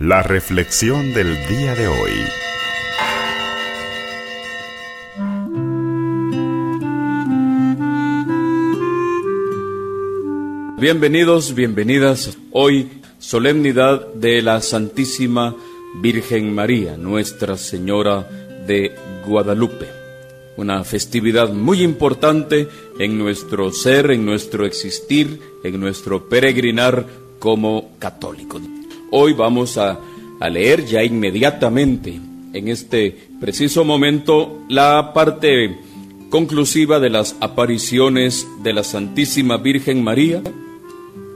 La 0.00 0.22
reflexión 0.22 1.12
del 1.12 1.46
día 1.46 1.74
de 1.74 1.86
hoy. 1.86 2.12
Bienvenidos, 10.78 11.54
bienvenidas. 11.54 12.38
Hoy, 12.50 12.88
solemnidad 13.18 14.14
de 14.14 14.40
la 14.40 14.62
Santísima 14.62 15.54
Virgen 16.00 16.54
María, 16.54 16.96
Nuestra 16.96 17.58
Señora 17.58 18.26
de 18.66 18.96
Guadalupe. 19.26 19.86
Una 20.56 20.82
festividad 20.82 21.52
muy 21.52 21.82
importante 21.82 22.68
en 22.98 23.18
nuestro 23.18 23.70
ser, 23.70 24.12
en 24.12 24.24
nuestro 24.24 24.64
existir, 24.64 25.38
en 25.62 25.78
nuestro 25.78 26.26
peregrinar 26.26 27.04
como 27.38 27.98
católicos. 27.98 28.62
Hoy 29.12 29.32
vamos 29.32 29.76
a, 29.76 29.98
leer 30.50 30.86
ya 30.86 31.02
inmediatamente, 31.02 32.18
en 32.52 32.68
este 32.68 33.14
preciso 33.40 33.84
momento, 33.84 34.64
la 34.68 35.12
parte 35.12 35.76
conclusiva 36.30 37.00
de 37.00 37.10
las 37.10 37.36
apariciones 37.40 38.46
de 38.62 38.72
la 38.72 38.84
Santísima 38.84 39.56
Virgen 39.56 40.04
María, 40.04 40.42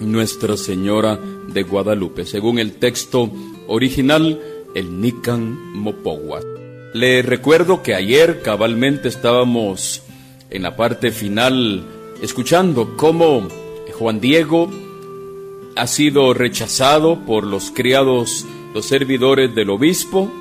Nuestra 0.00 0.56
Señora 0.56 1.18
de 1.52 1.64
Guadalupe, 1.64 2.24
según 2.24 2.60
el 2.60 2.74
texto 2.74 3.30
original, 3.66 4.40
el 4.76 5.00
Nican 5.00 5.74
Mopogua. 5.74 6.40
Le 6.94 7.22
recuerdo 7.22 7.82
que 7.82 7.94
ayer 7.94 8.40
cabalmente 8.42 9.08
estábamos 9.08 10.02
en 10.48 10.62
la 10.62 10.76
parte 10.76 11.10
final 11.10 11.84
escuchando 12.22 12.96
cómo 12.96 13.48
Juan 13.98 14.20
Diego 14.20 14.70
ha 15.76 15.86
sido 15.86 16.34
rechazado 16.34 17.20
por 17.26 17.44
los 17.44 17.70
criados, 17.70 18.46
los 18.74 18.86
servidores 18.86 19.54
del 19.54 19.70
obispo. 19.70 20.32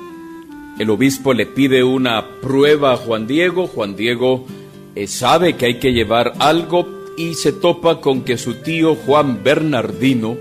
El 0.78 0.90
obispo 0.90 1.34
le 1.34 1.46
pide 1.46 1.84
una 1.84 2.40
prueba 2.40 2.92
a 2.92 2.96
Juan 2.96 3.26
Diego. 3.26 3.66
Juan 3.66 3.96
Diego 3.96 4.46
eh, 4.94 5.06
sabe 5.06 5.56
que 5.56 5.66
hay 5.66 5.78
que 5.78 5.92
llevar 5.92 6.34
algo 6.38 6.86
y 7.16 7.34
se 7.34 7.52
topa 7.52 8.00
con 8.00 8.22
que 8.22 8.38
su 8.38 8.54
tío 8.54 8.94
Juan 8.94 9.42
Bernardino 9.42 10.36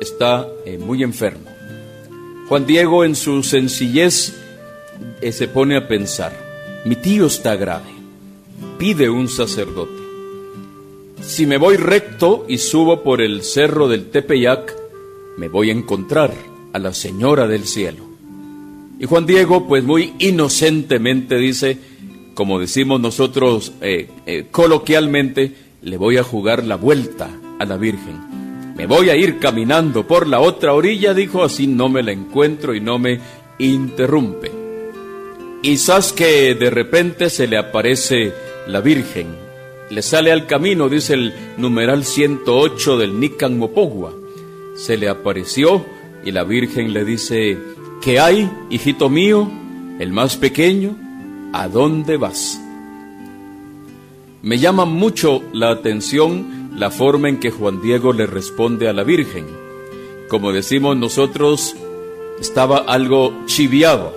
está 0.00 0.48
eh, 0.64 0.78
muy 0.78 1.02
enfermo. 1.02 1.50
Juan 2.48 2.66
Diego 2.66 3.04
en 3.04 3.14
su 3.14 3.42
sencillez 3.42 4.34
eh, 5.20 5.32
se 5.32 5.48
pone 5.48 5.76
a 5.76 5.88
pensar, 5.88 6.32
mi 6.84 6.96
tío 6.96 7.26
está 7.26 7.56
grave, 7.56 7.90
pide 8.78 9.08
un 9.08 9.28
sacerdote. 9.28 10.01
Si 11.22 11.46
me 11.46 11.56
voy 11.56 11.76
recto 11.76 12.44
y 12.48 12.58
subo 12.58 13.02
por 13.02 13.22
el 13.22 13.42
cerro 13.42 13.86
del 13.88 14.10
Tepeyac, 14.10 14.76
me 15.38 15.48
voy 15.48 15.70
a 15.70 15.72
encontrar 15.72 16.34
a 16.72 16.78
la 16.80 16.92
Señora 16.92 17.46
del 17.46 17.64
Cielo. 17.64 18.04
Y 18.98 19.06
Juan 19.06 19.24
Diego, 19.24 19.66
pues 19.68 19.84
muy 19.84 20.14
inocentemente 20.18 21.36
dice, 21.36 21.78
como 22.34 22.58
decimos 22.58 23.00
nosotros 23.00 23.72
eh, 23.80 24.08
eh, 24.26 24.48
coloquialmente, 24.50 25.54
le 25.80 25.96
voy 25.96 26.16
a 26.16 26.24
jugar 26.24 26.64
la 26.64 26.76
vuelta 26.76 27.30
a 27.58 27.64
la 27.64 27.76
Virgen. 27.76 28.74
Me 28.76 28.86
voy 28.86 29.10
a 29.10 29.16
ir 29.16 29.38
caminando 29.38 30.06
por 30.06 30.26
la 30.26 30.40
otra 30.40 30.74
orilla, 30.74 31.14
dijo, 31.14 31.44
así 31.44 31.68
no 31.68 31.88
me 31.88 32.02
la 32.02 32.12
encuentro 32.12 32.74
y 32.74 32.80
no 32.80 32.98
me 32.98 33.20
interrumpe. 33.58 34.50
Quizás 35.62 36.12
que 36.12 36.56
de 36.56 36.68
repente 36.68 37.30
se 37.30 37.46
le 37.46 37.58
aparece 37.58 38.32
la 38.66 38.80
Virgen 38.80 39.41
le 39.92 40.00
sale 40.00 40.32
al 40.32 40.46
camino, 40.46 40.88
dice 40.88 41.12
el 41.12 41.34
numeral 41.58 42.06
108 42.06 42.96
del 42.96 43.20
Nican 43.20 43.58
Mopogua. 43.58 44.14
Se 44.74 44.96
le 44.96 45.06
apareció 45.06 45.84
y 46.24 46.30
la 46.30 46.44
Virgen 46.44 46.94
le 46.94 47.04
dice, 47.04 47.58
¿qué 48.00 48.18
hay, 48.18 48.50
hijito 48.70 49.10
mío, 49.10 49.50
el 49.98 50.10
más 50.10 50.38
pequeño? 50.38 50.96
¿A 51.52 51.68
dónde 51.68 52.16
vas? 52.16 52.58
Me 54.40 54.56
llama 54.56 54.86
mucho 54.86 55.42
la 55.52 55.68
atención 55.68 56.70
la 56.74 56.90
forma 56.90 57.28
en 57.28 57.38
que 57.38 57.50
Juan 57.50 57.82
Diego 57.82 58.14
le 58.14 58.24
responde 58.24 58.88
a 58.88 58.94
la 58.94 59.02
Virgen. 59.02 59.44
Como 60.30 60.52
decimos 60.52 60.96
nosotros, 60.96 61.76
estaba 62.40 62.78
algo 62.78 63.34
chiviado. 63.44 64.16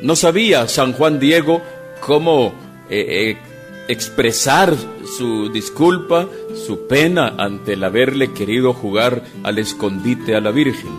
No 0.00 0.14
sabía 0.14 0.68
San 0.68 0.92
Juan 0.92 1.18
Diego 1.18 1.60
cómo 2.06 2.52
eh, 2.88 3.34
eh, 3.34 3.47
expresar 3.88 4.76
su 5.16 5.48
disculpa, 5.48 6.28
su 6.66 6.86
pena 6.86 7.34
ante 7.38 7.72
el 7.72 7.82
haberle 7.82 8.32
querido 8.32 8.74
jugar 8.74 9.24
al 9.42 9.58
escondite 9.58 10.36
a 10.36 10.40
la 10.40 10.50
Virgen. 10.50 10.92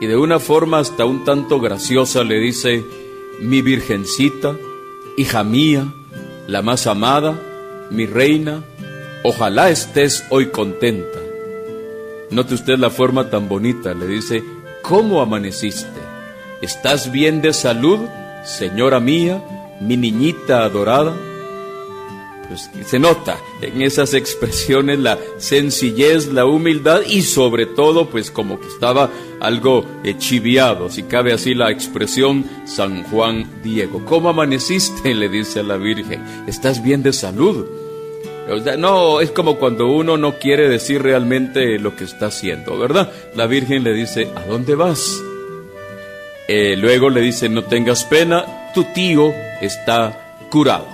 Y 0.00 0.06
de 0.06 0.16
una 0.16 0.38
forma 0.38 0.78
hasta 0.78 1.04
un 1.04 1.24
tanto 1.24 1.60
graciosa 1.60 2.24
le 2.24 2.38
dice, 2.38 2.84
mi 3.40 3.60
Virgencita, 3.60 4.56
hija 5.16 5.44
mía, 5.44 5.92
la 6.46 6.62
más 6.62 6.86
amada, 6.86 7.38
mi 7.90 8.06
reina, 8.06 8.64
ojalá 9.24 9.68
estés 9.68 10.24
hoy 10.30 10.46
contenta. 10.46 11.18
Note 12.30 12.54
usted 12.54 12.78
la 12.78 12.90
forma 12.90 13.28
tan 13.28 13.48
bonita, 13.48 13.92
le 13.92 14.06
dice, 14.06 14.44
¿cómo 14.82 15.20
amaneciste? 15.20 16.00
¿Estás 16.62 17.10
bien 17.10 17.42
de 17.42 17.52
salud, 17.52 17.98
señora 18.44 19.00
mía, 19.00 19.42
mi 19.80 19.96
niñita 19.96 20.62
adorada? 20.62 21.12
Pues, 22.50 22.68
se 22.84 22.98
nota 22.98 23.38
en 23.62 23.80
esas 23.80 24.12
expresiones 24.12 24.98
la 24.98 25.20
sencillez, 25.38 26.26
la 26.26 26.46
humildad 26.46 27.02
y 27.06 27.22
sobre 27.22 27.64
todo 27.64 28.10
pues 28.10 28.32
como 28.32 28.58
que 28.58 28.66
estaba 28.66 29.08
algo 29.38 29.86
chiviado, 30.18 30.90
si 30.90 31.04
cabe 31.04 31.32
así 31.32 31.54
la 31.54 31.70
expresión 31.70 32.44
San 32.66 33.04
Juan 33.04 33.62
Diego. 33.62 34.04
¿Cómo 34.04 34.30
amaneciste? 34.30 35.14
le 35.14 35.28
dice 35.28 35.60
a 35.60 35.62
la 35.62 35.76
Virgen. 35.76 36.24
¿Estás 36.48 36.82
bien 36.82 37.04
de 37.04 37.12
salud? 37.12 37.66
no, 38.78 39.20
es 39.20 39.30
como 39.30 39.56
cuando 39.56 39.86
uno 39.86 40.16
no 40.16 40.40
quiere 40.40 40.68
decir 40.68 41.00
realmente 41.02 41.78
lo 41.78 41.94
que 41.94 42.02
está 42.02 42.26
haciendo, 42.26 42.76
¿verdad? 42.76 43.12
La 43.36 43.46
Virgen 43.46 43.84
le 43.84 43.92
dice, 43.92 44.28
¿a 44.34 44.44
dónde 44.46 44.74
vas? 44.74 45.22
Eh, 46.48 46.74
luego 46.76 47.10
le 47.10 47.20
dice, 47.20 47.48
no 47.48 47.62
tengas 47.62 48.02
pena, 48.06 48.72
tu 48.74 48.82
tío 48.92 49.32
está 49.60 50.48
curado. 50.50 50.88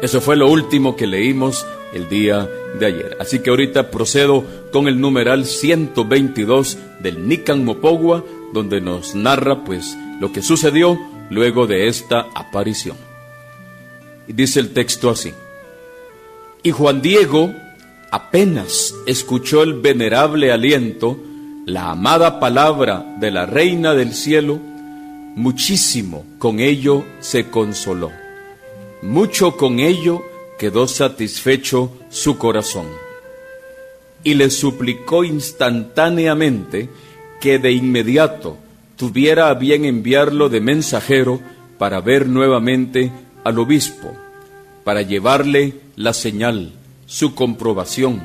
Eso 0.00 0.20
fue 0.20 0.36
lo 0.36 0.48
último 0.48 0.94
que 0.94 1.08
leímos 1.08 1.66
el 1.92 2.08
día 2.08 2.48
de 2.78 2.86
ayer. 2.86 3.16
Así 3.18 3.40
que 3.40 3.50
ahorita 3.50 3.90
procedo 3.90 4.44
con 4.72 4.86
el 4.86 5.00
numeral 5.00 5.44
122 5.44 6.78
del 7.00 7.26
Nican 7.26 7.64
Mopogua, 7.64 8.24
donde 8.52 8.80
nos 8.80 9.16
narra 9.16 9.64
pues 9.64 9.96
lo 10.20 10.30
que 10.30 10.40
sucedió 10.42 10.98
luego 11.30 11.66
de 11.66 11.88
esta 11.88 12.26
aparición. 12.36 12.96
Y 14.28 14.34
dice 14.34 14.60
el 14.60 14.72
texto 14.72 15.10
así. 15.10 15.32
Y 16.62 16.70
Juan 16.70 17.02
Diego 17.02 17.52
apenas 18.12 18.94
escuchó 19.06 19.64
el 19.64 19.74
venerable 19.74 20.52
aliento, 20.52 21.18
la 21.66 21.90
amada 21.90 22.38
palabra 22.38 23.16
de 23.18 23.32
la 23.32 23.46
Reina 23.46 23.94
del 23.94 24.14
Cielo, 24.14 24.60
muchísimo 25.34 26.24
con 26.38 26.60
ello 26.60 27.04
se 27.20 27.50
consoló 27.50 28.10
mucho 29.02 29.56
con 29.56 29.78
ello 29.78 30.22
quedó 30.58 30.88
satisfecho 30.88 31.92
su 32.10 32.36
corazón. 32.36 32.86
Y 34.24 34.34
le 34.34 34.50
suplicó 34.50 35.24
instantáneamente 35.24 36.88
que 37.40 37.58
de 37.58 37.72
inmediato 37.72 38.58
tuviera 38.96 39.48
a 39.48 39.54
bien 39.54 39.84
enviarlo 39.84 40.48
de 40.48 40.60
mensajero 40.60 41.40
para 41.78 42.00
ver 42.00 42.28
nuevamente 42.28 43.12
al 43.44 43.58
obispo, 43.60 44.12
para 44.82 45.02
llevarle 45.02 45.74
la 45.94 46.12
señal, 46.12 46.72
su 47.06 47.34
comprobación, 47.34 48.20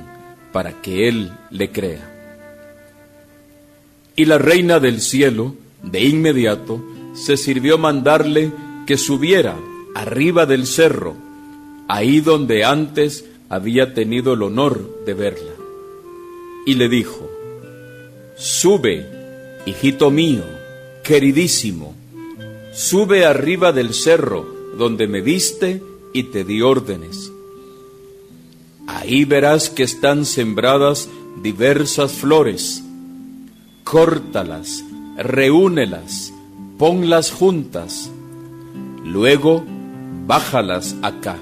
para 0.52 0.82
que 0.82 1.08
él 1.08 1.32
le 1.52 1.72
crea. 1.72 2.10
Y 4.16 4.26
la 4.26 4.40
reina 4.40 4.80
del 4.80 5.00
cielo, 5.02 5.56
de 5.84 6.04
inmediato, 6.04 6.84
se 7.14 7.38
sirvió 7.38 7.78
mandarle 7.78 8.52
que 8.88 8.98
subiera 8.98 9.56
arriba 9.96 10.46
del 10.46 10.68
cerro, 10.68 11.16
ahí 11.88 12.22
donde 12.22 12.64
antes 12.64 13.26
había 13.50 13.94
tenido 13.94 14.34
el 14.34 14.44
honor 14.44 15.04
de 15.06 15.14
verla. 15.14 15.52
Y 16.66 16.76
le 16.76 16.90
dijo, 16.90 17.30
sube, 18.36 19.06
hijito 19.66 20.10
mío, 20.12 20.44
queridísimo, 21.04 21.94
sube 22.74 23.26
arriba 23.26 23.72
del 23.72 23.94
cerro 23.94 24.46
donde 24.78 25.08
me 25.08 25.22
viste 25.22 25.84
y 26.14 26.24
te 26.24 26.44
di 26.44 26.62
órdenes. 26.62 27.32
Ahí 28.88 29.26
verás 29.26 29.70
que 29.70 29.84
están 29.84 30.26
sembradas 30.26 31.10
diversas 31.42 32.12
flores. 32.12 32.84
Córtalas, 33.84 34.84
reúnelas, 35.18 36.34
ponlas 36.78 37.32
juntas. 37.32 38.10
Luego 39.04 39.64
bájalas 40.26 40.96
acá, 41.02 41.38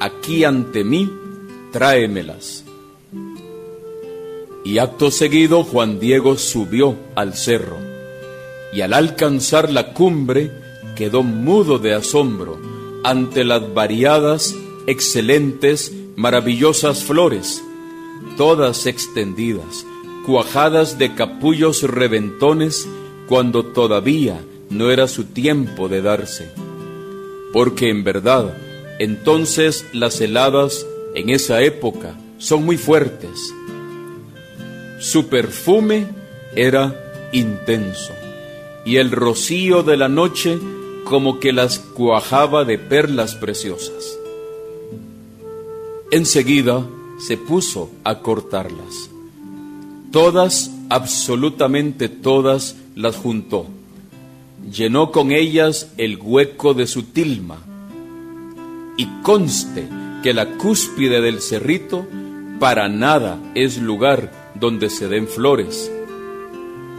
aquí 0.00 0.44
ante 0.44 0.84
mí, 0.84 1.10
tráemelas. 1.72 2.64
Y 4.64 4.78
acto 4.78 5.10
seguido 5.10 5.64
Juan 5.64 6.00
Diego 6.00 6.36
subió 6.36 6.96
al 7.14 7.34
cerro, 7.34 7.78
y 8.72 8.80
al 8.80 8.94
alcanzar 8.94 9.70
la 9.70 9.92
cumbre 9.92 10.50
quedó 10.96 11.22
mudo 11.22 11.78
de 11.78 11.94
asombro 11.94 12.58
ante 13.04 13.44
las 13.44 13.72
variadas, 13.74 14.54
excelentes, 14.86 15.92
maravillosas 16.16 17.04
flores, 17.04 17.62
todas 18.36 18.86
extendidas, 18.86 19.86
cuajadas 20.26 20.98
de 20.98 21.14
capullos 21.14 21.82
reventones, 21.82 22.88
cuando 23.28 23.64
todavía 23.64 24.40
no 24.70 24.90
era 24.90 25.06
su 25.06 25.24
tiempo 25.24 25.88
de 25.88 26.02
darse. 26.02 26.65
Porque 27.56 27.88
en 27.88 28.04
verdad, 28.04 28.54
entonces 28.98 29.86
las 29.94 30.20
heladas 30.20 30.86
en 31.14 31.30
esa 31.30 31.62
época 31.62 32.14
son 32.36 32.66
muy 32.66 32.76
fuertes. 32.76 33.30
Su 35.00 35.28
perfume 35.28 36.06
era 36.54 37.30
intenso 37.32 38.12
y 38.84 38.96
el 38.96 39.10
rocío 39.10 39.82
de 39.82 39.96
la 39.96 40.10
noche 40.10 40.58
como 41.04 41.40
que 41.40 41.54
las 41.54 41.78
cuajaba 41.78 42.66
de 42.66 42.78
perlas 42.78 43.36
preciosas. 43.36 44.18
Enseguida 46.10 46.86
se 47.26 47.38
puso 47.38 47.90
a 48.04 48.18
cortarlas. 48.18 49.08
Todas, 50.12 50.70
absolutamente 50.90 52.10
todas, 52.10 52.76
las 52.94 53.16
juntó. 53.16 53.66
Llenó 54.70 55.12
con 55.12 55.32
ellas 55.32 55.92
el 55.96 56.18
hueco 56.20 56.74
de 56.74 56.86
su 56.86 57.04
tilma. 57.04 57.58
Y 58.96 59.06
conste 59.22 59.86
que 60.22 60.34
la 60.34 60.56
cúspide 60.56 61.20
del 61.20 61.40
cerrito 61.40 62.06
para 62.58 62.88
nada 62.88 63.38
es 63.54 63.78
lugar 63.78 64.32
donde 64.54 64.88
se 64.90 65.08
den 65.08 65.28
flores, 65.28 65.92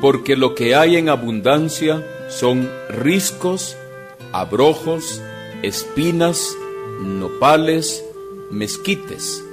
porque 0.02 0.36
lo 0.36 0.54
que 0.54 0.76
hay 0.76 0.96
en 0.98 1.10
abundancia 1.10 2.06
son 2.30 2.70
riscos, 2.90 3.76
abrojos, 4.32 5.22
espinas, 5.64 6.56
nopales, 7.02 8.04
mezquites. 8.52 9.44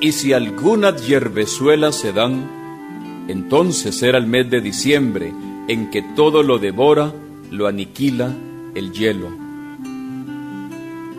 Y 0.00 0.12
si 0.12 0.32
algunas 0.32 1.06
hierbezuelas 1.06 1.94
se 1.94 2.12
dan, 2.12 3.26
entonces 3.28 4.02
era 4.02 4.18
el 4.18 4.26
mes 4.26 4.50
de 4.50 4.60
diciembre 4.60 5.32
en 5.68 5.90
que 5.90 6.02
todo 6.02 6.42
lo 6.42 6.58
devora, 6.58 7.12
lo 7.50 7.66
aniquila 7.66 8.34
el 8.74 8.92
hielo. 8.92 9.28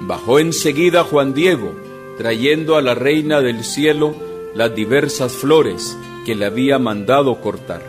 Bajó 0.01 0.40
enseguida 0.40 1.04
Juan 1.04 1.34
Diego, 1.34 1.72
trayendo 2.18 2.75
a 2.75 2.81
la 2.81 2.96
reina 2.96 3.42
del 3.42 3.63
cielo 3.63 4.16
las 4.56 4.75
diversas 4.75 5.34
flores 5.34 5.96
que 6.25 6.36
le 6.36 6.46
había 6.46 6.80
mandado 6.80 7.40
cortar. 7.42 7.81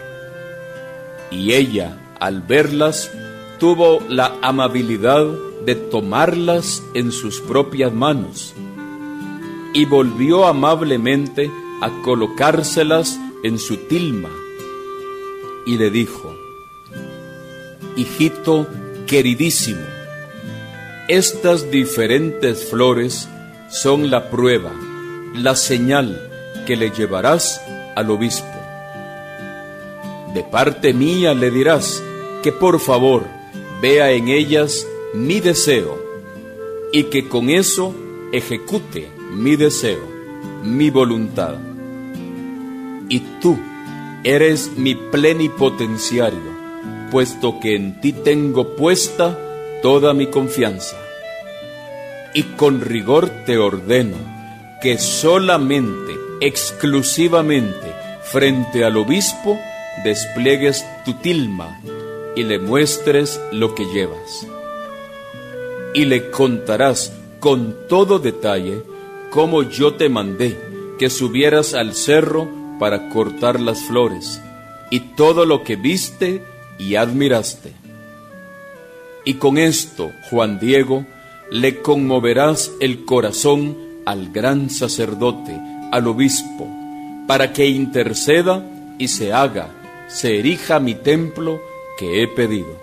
Y 1.30 1.54
ella, 1.54 1.98
al 2.20 2.42
verlas, 2.42 3.10
tuvo 3.58 4.00
la 4.08 4.36
amabilidad 4.42 5.26
de 5.64 5.74
tomarlas 5.74 6.82
en 6.94 7.12
sus 7.12 7.40
propias 7.40 7.92
manos 7.92 8.54
y 9.72 9.84
volvió 9.84 10.46
amablemente 10.46 11.50
a 11.80 12.02
colocárselas 12.02 13.18
en 13.44 13.58
su 13.58 13.76
tilma 13.76 14.30
y 15.66 15.76
le 15.76 15.90
dijo, 15.90 16.34
Hijito 18.00 18.66
queridísimo, 19.06 19.82
estas 21.06 21.70
diferentes 21.70 22.64
flores 22.64 23.28
son 23.68 24.10
la 24.10 24.30
prueba, 24.30 24.72
la 25.34 25.54
señal 25.54 26.18
que 26.66 26.76
le 26.76 26.92
llevarás 26.92 27.60
al 27.94 28.10
obispo. 28.10 28.48
De 30.32 30.42
parte 30.44 30.94
mía 30.94 31.34
le 31.34 31.50
dirás 31.50 32.02
que 32.42 32.52
por 32.52 32.80
favor 32.80 33.26
vea 33.82 34.12
en 34.12 34.28
ellas 34.28 34.86
mi 35.12 35.40
deseo 35.40 36.02
y 36.92 37.02
que 37.04 37.28
con 37.28 37.50
eso 37.50 37.94
ejecute 38.32 39.10
mi 39.34 39.56
deseo, 39.56 40.08
mi 40.64 40.88
voluntad. 40.88 41.58
Y 43.10 43.20
tú 43.42 43.58
eres 44.24 44.70
mi 44.78 44.94
plenipotenciario, 44.94 46.49
puesto 47.10 47.60
que 47.60 47.74
en 47.74 48.00
ti 48.00 48.12
tengo 48.12 48.76
puesta 48.76 49.38
toda 49.82 50.14
mi 50.14 50.28
confianza. 50.28 50.96
Y 52.34 52.44
con 52.44 52.80
rigor 52.80 53.28
te 53.44 53.58
ordeno 53.58 54.16
que 54.80 54.98
solamente, 54.98 56.16
exclusivamente, 56.40 57.94
frente 58.22 58.84
al 58.84 58.96
obispo, 58.96 59.58
despliegues 60.04 60.84
tu 61.04 61.14
tilma 61.14 61.80
y 62.36 62.44
le 62.44 62.58
muestres 62.58 63.40
lo 63.52 63.74
que 63.74 63.84
llevas. 63.86 64.46
Y 65.94 66.04
le 66.04 66.30
contarás 66.30 67.12
con 67.40 67.76
todo 67.88 68.18
detalle 68.18 68.82
cómo 69.30 69.62
yo 69.62 69.94
te 69.94 70.08
mandé 70.08 70.56
que 70.98 71.10
subieras 71.10 71.74
al 71.74 71.94
cerro 71.94 72.48
para 72.78 73.08
cortar 73.08 73.60
las 73.60 73.80
flores 73.80 74.40
y 74.90 75.00
todo 75.00 75.44
lo 75.46 75.62
que 75.62 75.76
viste 75.76 76.42
y 76.80 76.96
admiraste. 76.96 77.72
Y 79.24 79.34
con 79.34 79.58
esto, 79.58 80.10
Juan 80.30 80.58
Diego, 80.58 81.04
le 81.50 81.82
conmoverás 81.82 82.72
el 82.80 83.04
corazón 83.04 83.76
al 84.06 84.30
gran 84.30 84.70
sacerdote, 84.70 85.60
al 85.92 86.06
obispo, 86.06 86.66
para 87.26 87.52
que 87.52 87.66
interceda 87.66 88.64
y 88.98 89.08
se 89.08 89.32
haga, 89.32 89.68
se 90.08 90.38
erija 90.38 90.80
mi 90.80 90.94
templo 90.94 91.60
que 91.98 92.22
he 92.22 92.28
pedido. 92.28 92.80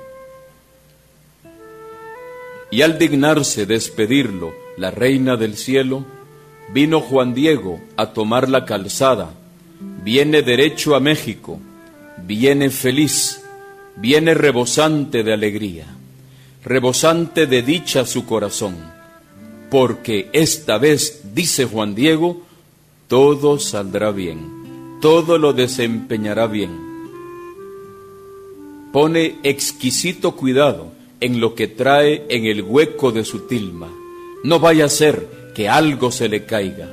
Y 2.69 2.81
al 2.81 2.99
dignarse 2.99 3.65
despedirlo 3.65 4.53
la 4.77 4.91
reina 4.91 5.37
del 5.37 5.57
cielo, 5.57 6.05
vino 6.73 7.01
Juan 7.01 7.33
Diego 7.33 7.79
a 7.95 8.13
tomar 8.13 8.47
la 8.47 8.65
calzada, 8.65 9.31
viene 10.03 10.41
derecho 10.43 10.95
a 10.95 10.99
México, 10.99 11.59
viene 12.25 12.69
feliz, 12.69 13.41
viene 13.97 14.33
rebosante 14.33 15.23
de 15.23 15.33
alegría, 15.33 15.87
rebosante 16.63 17.47
de 17.47 17.61
dicha 17.63 18.05
su 18.05 18.25
corazón, 18.25 18.75
porque 19.71 20.29
esta 20.33 20.77
vez, 20.77 21.21
dice 21.33 21.65
Juan 21.65 21.95
Diego, 21.95 22.41
todo 23.07 23.59
saldrá 23.59 24.11
bien, 24.11 24.99
todo 25.01 25.37
lo 25.37 25.53
desempeñará 25.53 26.47
bien. 26.47 26.87
Pone 28.93 29.35
exquisito 29.43 30.35
cuidado 30.35 30.91
en 31.19 31.39
lo 31.39 31.55
que 31.55 31.67
trae 31.67 32.25
en 32.29 32.45
el 32.45 32.61
hueco 32.61 33.11
de 33.11 33.25
su 33.25 33.47
tilma. 33.47 33.89
No 34.43 34.59
vaya 34.59 34.85
a 34.85 34.89
ser 34.89 35.51
que 35.55 35.67
algo 35.67 36.11
se 36.11 36.29
le 36.29 36.45
caiga. 36.45 36.89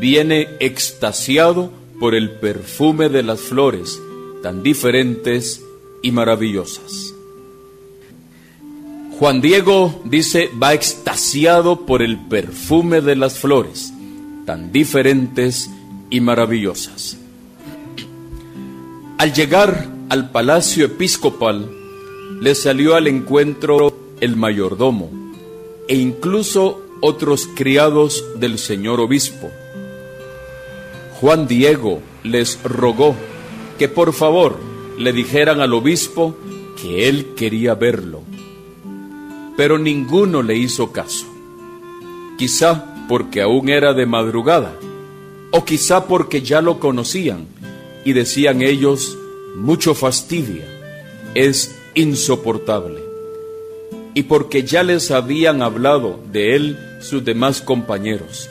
Viene 0.00 0.48
extasiado 0.60 1.70
por 2.00 2.14
el 2.14 2.30
perfume 2.30 3.08
de 3.08 3.22
las 3.22 3.40
flores, 3.40 4.00
tan 4.42 4.62
diferentes 4.62 5.62
y 6.02 6.12
maravillosas. 6.12 7.14
Juan 9.18 9.40
Diego 9.40 10.00
dice, 10.04 10.48
va 10.62 10.74
extasiado 10.74 11.86
por 11.86 12.02
el 12.02 12.18
perfume 12.18 13.00
de 13.00 13.16
las 13.16 13.38
flores, 13.38 13.92
tan 14.46 14.70
diferentes 14.70 15.70
y 16.08 16.20
maravillosas. 16.20 17.16
Al 19.18 19.32
llegar 19.32 19.88
al 20.08 20.30
palacio 20.30 20.84
episcopal, 20.86 21.68
le 22.40 22.54
salió 22.54 22.94
al 22.94 23.08
encuentro 23.08 23.98
el 24.20 24.36
mayordomo 24.36 25.10
e 25.88 25.96
incluso 25.96 26.80
otros 27.00 27.48
criados 27.56 28.24
del 28.38 28.58
señor 28.58 29.00
obispo. 29.00 29.50
Juan 31.20 31.48
Diego 31.48 32.00
les 32.22 32.62
rogó 32.62 33.16
que 33.78 33.88
por 33.88 34.12
favor 34.12 34.58
le 34.98 35.12
dijeran 35.12 35.60
al 35.60 35.72
obispo 35.74 36.36
que 36.80 37.08
él 37.08 37.34
quería 37.36 37.74
verlo, 37.74 38.22
pero 39.56 39.78
ninguno 39.78 40.42
le 40.42 40.56
hizo 40.56 40.92
caso, 40.92 41.26
quizá 42.36 43.06
porque 43.08 43.40
aún 43.40 43.68
era 43.68 43.94
de 43.94 44.06
madrugada, 44.06 44.74
o 45.52 45.64
quizá 45.64 46.06
porque 46.06 46.42
ya 46.42 46.60
lo 46.60 46.80
conocían 46.80 47.46
y 48.04 48.12
decían 48.12 48.60
ellos, 48.60 49.16
mucho 49.56 49.94
fastidia, 49.94 50.66
es 51.34 51.76
insoportable. 51.94 53.02
Y 54.14 54.24
porque 54.24 54.64
ya 54.64 54.82
les 54.82 55.10
habían 55.10 55.62
hablado 55.62 56.18
de 56.32 56.56
él 56.56 56.78
sus 57.00 57.24
demás 57.24 57.60
compañeros, 57.60 58.50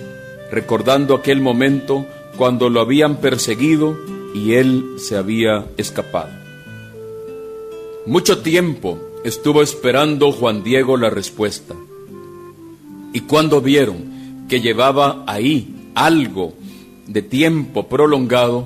recordando 0.50 1.13
aquel 1.16 1.42
momento 1.42 2.06
cuando 2.38 2.70
lo 2.70 2.80
habían 2.80 3.18
perseguido 3.18 3.98
y 4.34 4.53
él 4.53 4.96
se 4.98 5.17
había 5.17 5.65
escapado. 5.77 6.29
Mucho 8.05 8.39
tiempo 8.39 9.00
estuvo 9.24 9.62
esperando 9.62 10.31
Juan 10.31 10.63
Diego 10.63 10.98
la 10.98 11.10
respuesta. 11.10 11.75
Y 13.13 13.22
cuando 13.22 13.62
vieron 13.62 14.46
que 14.48 14.62
llevaba 14.62 15.24
ahí 15.27 15.91
algo 15.96 16.53
de 17.07 17.22
tiempo 17.22 17.88
prolongado, 17.88 18.65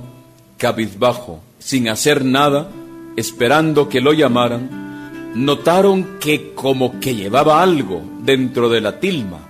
cabizbajo, 0.58 1.42
sin 1.60 1.90
hacer 1.90 2.26
nada, 2.26 2.70
esperando 3.16 3.90
que 3.90 4.02
lo 4.02 4.14
llamaran, 4.14 5.34
notaron 5.36 6.20
que 6.20 6.54
como 6.54 7.00
que 7.00 7.16
llevaba 7.16 7.62
algo 7.64 8.02
dentro 8.24 8.70
de 8.70 8.82
la 8.82 9.00
tilma 9.00 9.48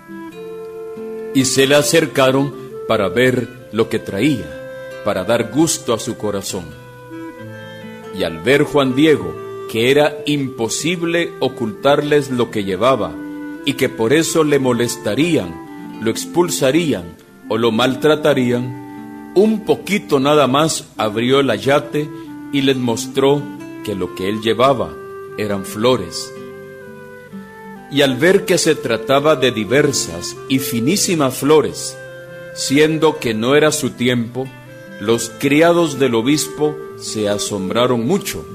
y 1.33 1.45
se 1.45 1.67
le 1.67 1.75
acercaron 1.75 2.53
para 2.87 3.09
ver 3.09 3.69
lo 3.71 3.89
que 3.89 3.99
traía, 3.99 4.60
para 5.03 5.23
dar 5.23 5.51
gusto 5.51 5.93
a 5.93 5.99
su 5.99 6.17
corazón. 6.17 6.65
Y 8.17 8.23
al 8.23 8.39
ver 8.39 8.63
Juan 8.63 8.95
Diego 8.95 9.41
que 9.71 9.89
era 9.89 10.17
imposible 10.25 11.31
ocultarles 11.39 12.29
lo 12.29 12.51
que 12.51 12.65
llevaba 12.65 13.13
y 13.65 13.75
que 13.75 13.87
por 13.87 14.11
eso 14.11 14.43
le 14.43 14.59
molestarían, 14.59 16.01
lo 16.01 16.11
expulsarían 16.11 17.15
o 17.47 17.57
lo 17.57 17.71
maltratarían, 17.71 19.31
un 19.33 19.63
poquito 19.63 20.19
nada 20.19 20.47
más 20.47 20.89
abrió 20.97 21.39
el 21.39 21.49
ayate 21.49 22.09
y 22.51 22.63
les 22.63 22.75
mostró 22.75 23.41
que 23.85 23.95
lo 23.95 24.13
que 24.13 24.27
él 24.27 24.41
llevaba 24.41 24.93
eran 25.37 25.63
flores. 25.63 26.33
Y 27.91 28.01
al 28.01 28.17
ver 28.17 28.43
que 28.43 28.57
se 28.57 28.75
trataba 28.75 29.37
de 29.37 29.51
diversas 29.53 30.35
y 30.49 30.59
finísimas 30.59 31.33
flores, 31.37 31.97
siendo 32.55 33.19
que 33.19 33.33
no 33.33 33.55
era 33.55 33.71
su 33.71 33.91
tiempo, 33.91 34.49
los 35.01 35.31
criados 35.39 35.97
del 35.97 36.13
obispo 36.13 36.77
se 36.95 37.27
asombraron 37.27 38.05
mucho, 38.05 38.45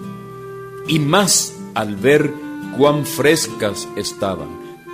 y 0.87 1.01
más 1.01 1.57
al 1.75 1.97
ver 1.97 2.33
cuán 2.79 3.05
frescas 3.05 3.89
estaban, 3.97 4.47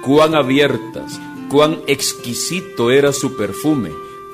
cuán 0.03 0.35
abiertas, 0.35 1.21
cuán 1.51 1.83
exquisito 1.87 2.91
era 2.91 3.13
su 3.13 3.37
perfume, 3.37 3.91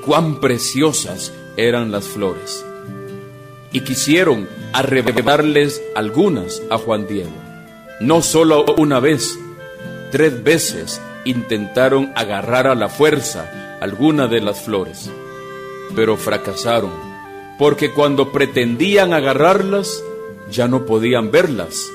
cuán 0.06 0.38
preciosas 0.38 1.32
eran 1.56 1.90
las 1.90 2.06
flores. 2.06 2.64
Y 3.72 3.80
quisieron 3.80 4.48
arrebatarles 4.72 5.82
algunas 5.96 6.62
a 6.70 6.78
Juan 6.78 7.08
Diego. 7.08 7.32
No 7.98 8.22
solo 8.22 8.64
una 8.76 9.00
vez, 9.00 9.37
tres 10.12 10.44
veces 10.44 11.00
intentaron 11.25 12.12
agarrar 12.14 12.68
a 12.68 12.76
la 12.76 12.88
fuerza 12.88 13.76
alguna 13.80 14.28
de 14.28 14.40
las 14.40 14.62
flores, 14.62 15.10
pero 15.96 16.16
fracasaron, 16.16 17.07
porque 17.58 17.90
cuando 17.90 18.30
pretendían 18.30 19.12
agarrarlas, 19.12 20.02
ya 20.50 20.68
no 20.68 20.86
podían 20.86 21.30
verlas. 21.32 21.90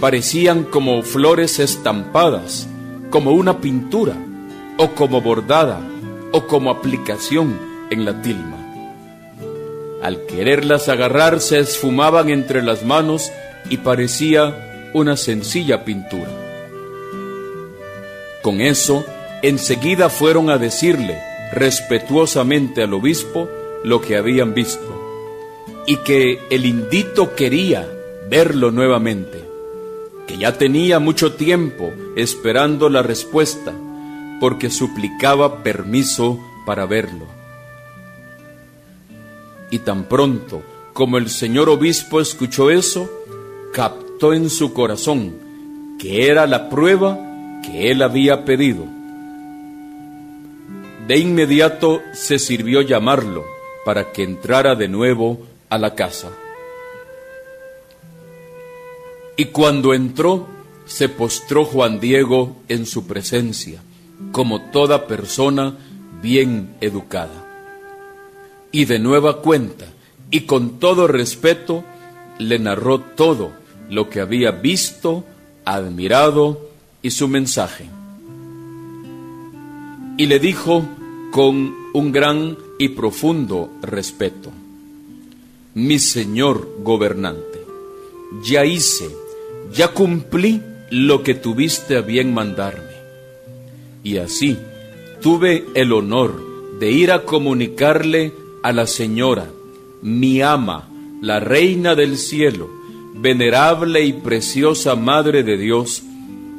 Parecían 0.00 0.62
como 0.62 1.02
flores 1.02 1.58
estampadas, 1.58 2.68
como 3.10 3.32
una 3.32 3.60
pintura, 3.60 4.14
o 4.78 4.92
como 4.92 5.20
bordada, 5.20 5.80
o 6.32 6.46
como 6.46 6.70
aplicación 6.70 7.58
en 7.90 8.04
la 8.04 8.22
tilma. 8.22 8.56
Al 10.02 10.24
quererlas 10.24 10.88
agarrar 10.88 11.40
se 11.40 11.58
esfumaban 11.58 12.30
entre 12.30 12.62
las 12.62 12.84
manos 12.84 13.30
y 13.68 13.78
parecía 13.78 14.90
una 14.94 15.16
sencilla 15.16 15.84
pintura. 15.84 16.30
Con 18.40 18.60
eso, 18.60 19.04
enseguida 19.42 20.08
fueron 20.08 20.48
a 20.48 20.56
decirle 20.56 21.20
respetuosamente 21.52 22.82
al 22.82 22.94
obispo 22.94 23.50
lo 23.84 24.00
que 24.00 24.16
habían 24.16 24.54
visto 24.54 25.00
y 25.86 25.96
que 25.96 26.40
el 26.50 26.66
indito 26.66 27.34
quería 27.34 27.88
verlo 28.28 28.70
nuevamente, 28.70 29.44
que 30.26 30.38
ya 30.38 30.56
tenía 30.56 30.98
mucho 30.98 31.32
tiempo 31.32 31.90
esperando 32.16 32.88
la 32.88 33.02
respuesta 33.02 33.72
porque 34.38 34.70
suplicaba 34.70 35.62
permiso 35.62 36.38
para 36.64 36.86
verlo. 36.86 37.26
Y 39.70 39.80
tan 39.80 40.04
pronto 40.04 40.62
como 40.92 41.18
el 41.18 41.28
señor 41.28 41.68
obispo 41.68 42.20
escuchó 42.20 42.70
eso, 42.70 43.10
captó 43.72 44.32
en 44.32 44.50
su 44.50 44.72
corazón 44.72 45.34
que 45.98 46.28
era 46.28 46.46
la 46.46 46.68
prueba 46.68 47.18
que 47.62 47.90
él 47.90 48.02
había 48.02 48.44
pedido. 48.44 48.84
De 51.06 51.18
inmediato 51.18 52.00
se 52.14 52.38
sirvió 52.38 52.80
llamarlo 52.82 53.44
para 53.84 54.12
que 54.12 54.22
entrara 54.22 54.74
de 54.74 54.88
nuevo 54.88 55.46
a 55.68 55.78
la 55.78 55.94
casa. 55.94 56.30
Y 59.36 59.46
cuando 59.46 59.94
entró, 59.94 60.46
se 60.84 61.08
postró 61.08 61.64
Juan 61.64 62.00
Diego 62.00 62.56
en 62.68 62.84
su 62.84 63.06
presencia, 63.06 63.80
como 64.32 64.60
toda 64.70 65.06
persona 65.06 65.78
bien 66.20 66.74
educada. 66.80 67.46
Y 68.72 68.84
de 68.84 68.98
nueva 68.98 69.40
cuenta, 69.40 69.86
y 70.30 70.42
con 70.42 70.78
todo 70.78 71.06
respeto, 71.06 71.84
le 72.38 72.58
narró 72.58 73.00
todo 73.00 73.52
lo 73.88 74.10
que 74.10 74.20
había 74.20 74.50
visto, 74.50 75.24
admirado 75.64 76.70
y 77.02 77.10
su 77.10 77.28
mensaje. 77.28 77.86
Y 80.16 80.26
le 80.26 80.38
dijo 80.38 80.84
con 81.32 81.79
un 81.92 82.12
gran 82.12 82.56
y 82.78 82.90
profundo 82.90 83.70
respeto, 83.82 84.50
mi 85.74 85.98
señor 85.98 86.76
gobernante, 86.82 87.64
ya 88.42 88.64
hice, 88.64 89.10
ya 89.72 89.88
cumplí 89.88 90.62
lo 90.90 91.22
que 91.22 91.34
tuviste 91.34 91.96
a 91.96 92.00
bien 92.00 92.32
mandarme. 92.32 92.90
Y 94.02 94.18
así 94.18 94.56
tuve 95.20 95.64
el 95.74 95.92
honor 95.92 96.78
de 96.78 96.90
ir 96.90 97.12
a 97.12 97.24
comunicarle 97.24 98.32
a 98.62 98.72
la 98.72 98.86
señora, 98.86 99.46
mi 100.02 100.42
ama, 100.42 100.88
la 101.20 101.40
reina 101.40 101.94
del 101.94 102.16
cielo, 102.16 102.70
venerable 103.14 104.04
y 104.04 104.12
preciosa 104.12 104.96
Madre 104.96 105.42
de 105.42 105.58
Dios, 105.58 106.02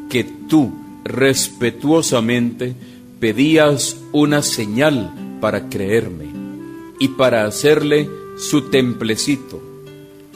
que 0.10 0.24
tú 0.24 0.72
respetuosamente 1.04 2.76
pedías 3.20 3.98
una 4.12 4.42
señal 4.42 5.14
para 5.42 5.68
creerme 5.68 6.32
y 7.00 7.10
para 7.10 7.46
hacerle 7.46 8.10
su 8.38 8.70
templecito, 8.70 9.62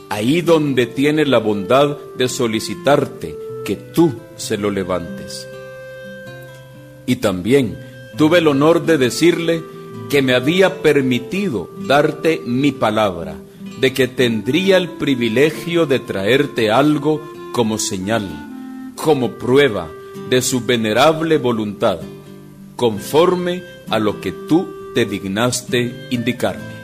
ahí 0.09 0.41
donde 0.41 0.87
tiene 0.87 1.25
la 1.25 1.37
bondad 1.37 1.97
de 2.17 2.27
solicitarte 2.27 3.37
que 3.63 3.75
tú 3.75 4.15
se 4.35 4.57
lo 4.57 4.71
levantes. 4.71 5.47
Y 7.05 7.17
también 7.17 7.77
tuve 8.17 8.39
el 8.39 8.47
honor 8.47 8.85
de 8.85 8.97
decirle 8.97 9.63
que 10.09 10.21
me 10.21 10.33
había 10.33 10.81
permitido 10.81 11.69
darte 11.87 12.41
mi 12.45 12.71
palabra, 12.71 13.35
de 13.79 13.93
que 13.93 14.07
tendría 14.07 14.77
el 14.77 14.89
privilegio 14.89 15.85
de 15.85 15.99
traerte 15.99 16.71
algo 16.71 17.21
como 17.51 17.77
señal, 17.77 18.27
como 18.95 19.33
prueba 19.33 19.87
de 20.29 20.41
su 20.41 20.61
venerable 20.65 21.37
voluntad, 21.37 21.99
conforme 22.75 23.63
a 23.89 23.99
lo 23.99 24.19
que 24.21 24.31
tú 24.31 24.74
te 24.95 25.05
dignaste 25.05 26.07
indicarme 26.09 26.75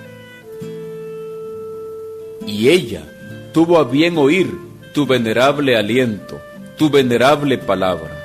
y 2.45 2.69
ella 2.69 3.03
tuvo 3.53 3.77
a 3.77 3.83
bien 3.83 4.17
oír 4.17 4.51
tu 4.93 5.05
venerable 5.05 5.77
aliento, 5.77 6.39
tu 6.77 6.89
venerable 6.89 7.57
palabra, 7.57 8.17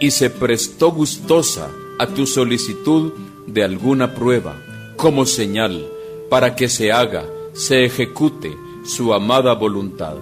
y 0.00 0.10
se 0.10 0.30
prestó 0.30 0.90
gustosa 0.90 1.70
a 1.98 2.06
tu 2.06 2.26
solicitud 2.26 3.12
de 3.46 3.62
alguna 3.62 4.14
prueba, 4.14 4.56
como 4.96 5.26
señal, 5.26 5.86
para 6.30 6.56
que 6.56 6.68
se 6.68 6.92
haga, 6.92 7.24
se 7.52 7.84
ejecute 7.84 8.56
su 8.84 9.12
amada 9.12 9.54
voluntad. 9.54 10.16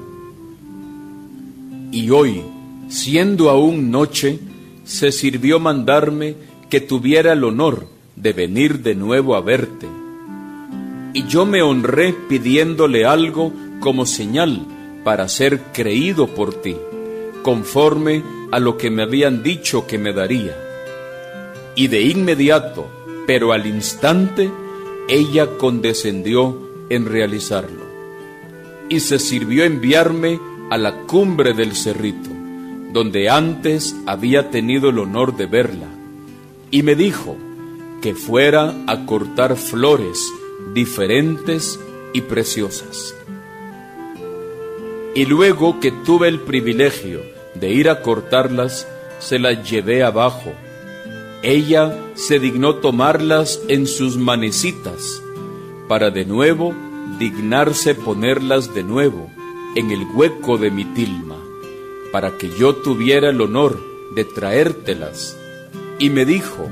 Y 1.92 2.10
hoy, 2.10 2.42
siendo 2.88 3.48
aún 3.48 3.90
noche, 3.90 4.38
se 4.84 5.12
sirvió 5.12 5.60
mandarme 5.60 6.34
que 6.68 6.80
tuviera 6.80 7.32
el 7.32 7.44
honor 7.44 7.86
de 8.16 8.32
venir 8.32 8.80
de 8.80 8.94
nuevo 8.94 9.34
a 9.34 9.40
verte 9.40 9.86
y 11.12 11.26
yo 11.26 11.44
me 11.44 11.62
honré 11.62 12.12
pidiéndole 12.12 13.04
algo 13.04 13.52
como 13.80 14.06
señal 14.06 14.66
para 15.04 15.28
ser 15.28 15.60
creído 15.72 16.28
por 16.28 16.54
ti, 16.54 16.76
conforme 17.42 18.22
a 18.52 18.58
lo 18.58 18.76
que 18.76 18.90
me 18.90 19.02
habían 19.02 19.42
dicho 19.42 19.86
que 19.86 19.98
me 19.98 20.12
daría. 20.12 20.56
Y 21.74 21.88
de 21.88 22.02
inmediato, 22.02 22.88
pero 23.26 23.52
al 23.52 23.66
instante, 23.66 24.50
ella 25.08 25.56
condescendió 25.58 26.70
en 26.90 27.06
realizarlo. 27.06 27.88
Y 28.88 29.00
se 29.00 29.18
sirvió 29.18 29.64
enviarme 29.64 30.38
a 30.70 30.76
la 30.76 31.06
cumbre 31.06 31.54
del 31.54 31.74
cerrito, 31.74 32.30
donde 32.92 33.30
antes 33.30 33.96
había 34.06 34.50
tenido 34.50 34.90
el 34.90 34.98
honor 34.98 35.36
de 35.36 35.46
verla, 35.46 35.88
y 36.70 36.82
me 36.82 36.94
dijo 36.94 37.36
que 38.00 38.14
fuera 38.14 38.74
a 38.86 39.06
cortar 39.06 39.56
flores 39.56 40.18
diferentes 40.74 41.78
y 42.12 42.22
preciosas. 42.22 43.14
Y 45.14 45.26
luego 45.26 45.80
que 45.80 45.90
tuve 45.90 46.28
el 46.28 46.40
privilegio 46.40 47.20
de 47.54 47.70
ir 47.70 47.88
a 47.90 48.02
cortarlas, 48.02 48.86
se 49.18 49.38
las 49.38 49.68
llevé 49.68 50.02
abajo. 50.02 50.52
Ella 51.42 51.96
se 52.14 52.38
dignó 52.38 52.76
tomarlas 52.76 53.60
en 53.68 53.86
sus 53.86 54.16
manecitas, 54.16 55.22
para 55.88 56.10
de 56.10 56.24
nuevo 56.24 56.74
dignarse 57.18 57.94
ponerlas 57.94 58.72
de 58.72 58.84
nuevo 58.84 59.30
en 59.74 59.90
el 59.90 60.06
hueco 60.14 60.58
de 60.58 60.70
mi 60.70 60.84
tilma, 60.84 61.36
para 62.12 62.38
que 62.38 62.50
yo 62.58 62.76
tuviera 62.76 63.30
el 63.30 63.40
honor 63.40 63.80
de 64.14 64.24
traértelas. 64.24 65.36
Y 65.98 66.10
me 66.10 66.24
dijo 66.24 66.68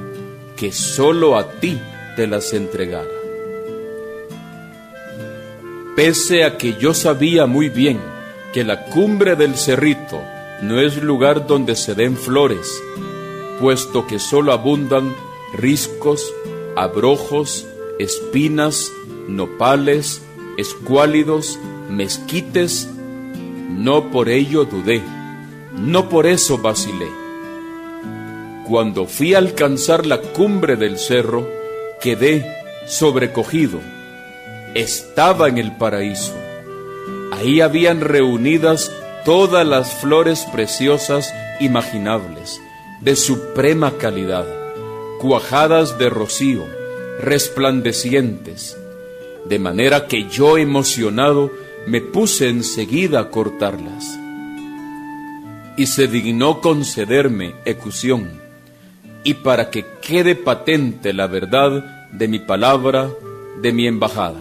que 0.59 0.73
sólo 0.73 1.39
a 1.39 1.53
ti 1.61 1.79
te 2.17 2.27
las 2.27 2.53
entregara. 2.53 3.09
Pese 5.95 6.43
a 6.45 6.59
que 6.59 6.75
yo 6.75 6.95
sabía 6.95 7.47
muy 7.47 7.69
bien 7.69 8.01
que 8.53 8.65
la 8.65 8.87
cumbre 8.87 9.37
del 9.37 9.55
cerrito 9.55 10.21
no 10.63 10.81
es 10.81 11.01
lugar 11.01 11.47
donde 11.47 11.77
se 11.77 11.95
den 11.95 12.17
flores, 12.17 12.83
puesto 13.61 14.07
que 14.09 14.19
sólo 14.19 14.53
abundan 14.53 15.15
riscos, 15.55 16.35
abrojos, 16.77 17.65
espinas, 18.01 18.93
nopales, 19.29 20.23
escuálidos, 20.57 21.59
mezquites, 21.89 22.89
no 23.71 24.11
por 24.11 24.29
ello 24.29 24.65
dudé, 24.65 25.03
no 25.77 26.09
por 26.09 26.27
eso 26.27 26.59
vacilé. 26.59 27.28
Cuando 28.69 29.07
fui 29.07 29.33
a 29.33 29.39
alcanzar 29.39 30.05
la 30.05 30.21
cumbre 30.21 30.77
del 30.77 30.99
cerro, 30.99 31.49
quedé 32.03 32.45
sobrecogido. 32.87 33.81
Estaba 34.75 35.49
en 35.49 35.57
el 35.57 35.75
paraíso. 35.79 36.35
Ahí 37.33 37.63
habían 37.63 38.03
reunidas 38.03 38.93
todas 39.25 39.67
las 39.67 39.95
flores 39.95 40.47
preciosas 40.53 41.33
imaginables, 41.61 42.61
de 43.01 43.17
suprema 43.17 43.93
calidad, 43.93 44.45
cuajadas 45.19 45.99
de 45.99 46.11
rocío, 46.11 46.67
resplandecientes, 47.23 48.77
de 49.47 49.59
manera 49.59 50.09
que 50.09 50.29
yo 50.29 50.59
emocionado 50.59 51.51
me 51.87 52.03
puse 52.03 52.51
enseguida 52.51 53.21
a 53.21 53.31
cortarlas. 53.31 54.05
Y 55.79 55.87
se 55.87 56.07
dignó 56.07 56.61
concederme 56.61 57.55
ecusión, 57.65 58.47
y 59.25 59.35
para 59.35 59.71
que 59.71 59.85
quede 60.01 60.35
patente 60.35 61.13
la 61.13 61.27
verdad 61.27 62.09
de 62.13 62.29
mi 62.29 62.39
palabra, 62.39 63.11
de 63.61 63.73
mi 63.73 63.87
embajada. 63.87 64.41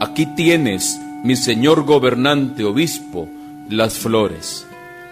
Aquí 0.00 0.26
tienes, 0.34 0.98
mi 1.24 1.36
señor 1.36 1.84
gobernante 1.84 2.64
obispo, 2.64 3.28
las 3.68 3.98
flores. 3.98 4.66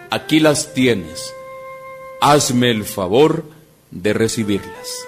Aquí 0.09 0.39
las 0.39 0.73
tienes. 0.73 1.33
Hazme 2.21 2.71
el 2.71 2.83
favor 2.83 3.45
de 3.91 4.13
recibirlas. 4.13 5.05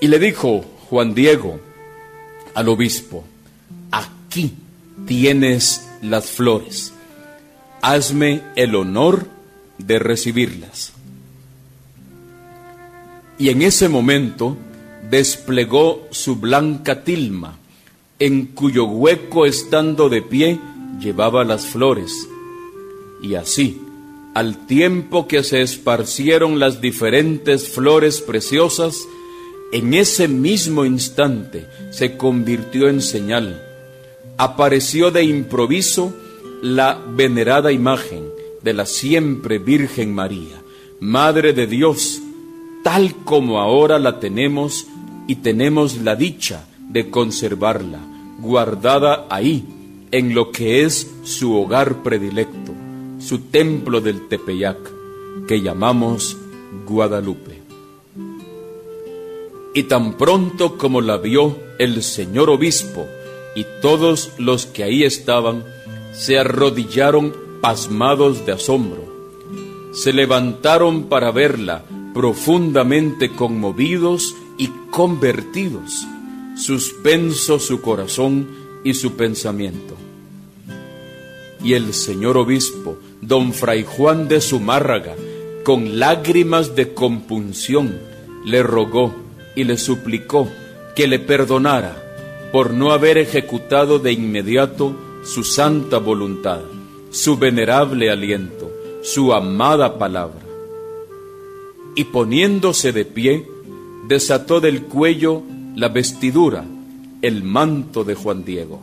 Y 0.00 0.08
le 0.08 0.18
dijo 0.18 0.64
Juan 0.90 1.14
Diego 1.14 1.58
al 2.54 2.68
obispo, 2.68 3.24
aquí 3.90 4.54
tienes 5.06 5.86
las 6.02 6.30
flores, 6.30 6.92
hazme 7.82 8.42
el 8.56 8.74
honor 8.74 9.26
de 9.78 9.98
recibirlas. 9.98 10.92
Y 13.38 13.50
en 13.50 13.62
ese 13.62 13.88
momento 13.88 14.56
desplegó 15.10 16.08
su 16.10 16.36
blanca 16.36 17.04
tilma, 17.04 17.58
en 18.18 18.46
cuyo 18.46 18.86
hueco 18.86 19.44
estando 19.44 20.08
de 20.08 20.22
pie 20.22 20.58
llevaba 21.00 21.44
las 21.44 21.66
flores. 21.66 22.12
Y 23.22 23.34
así, 23.34 23.80
al 24.34 24.66
tiempo 24.66 25.28
que 25.28 25.42
se 25.42 25.60
esparcieron 25.60 26.58
las 26.58 26.80
diferentes 26.80 27.68
flores 27.68 28.20
preciosas, 28.20 29.06
en 29.72 29.94
ese 29.94 30.28
mismo 30.28 30.84
instante 30.84 31.66
se 31.90 32.16
convirtió 32.16 32.88
en 32.88 33.02
señal. 33.02 33.62
Apareció 34.38 35.10
de 35.10 35.24
improviso 35.24 36.14
la 36.62 36.98
venerada 37.14 37.72
imagen 37.72 38.35
de 38.66 38.74
la 38.74 38.84
siempre 38.84 39.58
Virgen 39.60 40.12
María, 40.12 40.60
Madre 40.98 41.52
de 41.52 41.68
Dios, 41.68 42.20
tal 42.82 43.14
como 43.24 43.60
ahora 43.60 44.00
la 44.00 44.18
tenemos 44.18 44.88
y 45.28 45.36
tenemos 45.36 45.98
la 45.98 46.16
dicha 46.16 46.66
de 46.90 47.08
conservarla, 47.08 48.00
guardada 48.40 49.28
ahí, 49.30 49.64
en 50.10 50.34
lo 50.34 50.50
que 50.50 50.82
es 50.82 51.08
su 51.22 51.54
hogar 51.54 52.02
predilecto, 52.02 52.72
su 53.20 53.38
templo 53.38 54.00
del 54.00 54.26
Tepeyac, 54.26 54.78
que 55.46 55.62
llamamos 55.62 56.36
Guadalupe. 56.88 57.62
Y 59.74 59.84
tan 59.84 60.14
pronto 60.14 60.76
como 60.76 61.00
la 61.02 61.18
vio 61.18 61.56
el 61.78 62.02
señor 62.02 62.50
obispo 62.50 63.06
y 63.54 63.64
todos 63.80 64.32
los 64.38 64.66
que 64.66 64.82
ahí 64.82 65.04
estaban, 65.04 65.62
se 66.12 66.36
arrodillaron 66.36 67.45
pasmados 67.66 68.46
de 68.46 68.52
asombro. 68.52 69.02
Se 69.90 70.12
levantaron 70.12 71.08
para 71.08 71.32
verla, 71.32 71.82
profundamente 72.14 73.32
conmovidos 73.32 74.36
y 74.56 74.68
convertidos, 74.92 76.06
suspenso 76.54 77.58
su 77.58 77.80
corazón 77.80 78.46
y 78.84 78.94
su 78.94 79.16
pensamiento. 79.16 79.96
Y 81.60 81.72
el 81.72 81.92
señor 81.92 82.36
obispo, 82.36 82.98
don 83.20 83.52
Fray 83.52 83.82
Juan 83.82 84.28
de 84.28 84.40
Zumárraga, 84.40 85.16
con 85.64 85.98
lágrimas 85.98 86.76
de 86.76 86.94
compunción, 86.94 87.98
le 88.44 88.62
rogó 88.62 89.12
y 89.56 89.64
le 89.64 89.76
suplicó 89.76 90.48
que 90.94 91.08
le 91.08 91.18
perdonara 91.18 92.00
por 92.52 92.72
no 92.72 92.92
haber 92.92 93.18
ejecutado 93.18 93.98
de 93.98 94.12
inmediato 94.12 94.94
su 95.24 95.42
santa 95.42 95.98
voluntad, 95.98 96.60
su 97.16 97.38
venerable 97.38 98.10
aliento, 98.10 98.70
su 99.02 99.32
amada 99.32 99.98
palabra. 99.98 100.44
Y 101.94 102.04
poniéndose 102.04 102.92
de 102.92 103.06
pie, 103.06 103.48
desató 104.06 104.60
del 104.60 104.82
cuello 104.82 105.42
la 105.74 105.88
vestidura, 105.88 106.66
el 107.22 107.42
manto 107.42 108.04
de 108.04 108.14
Juan 108.14 108.44
Diego. 108.44 108.82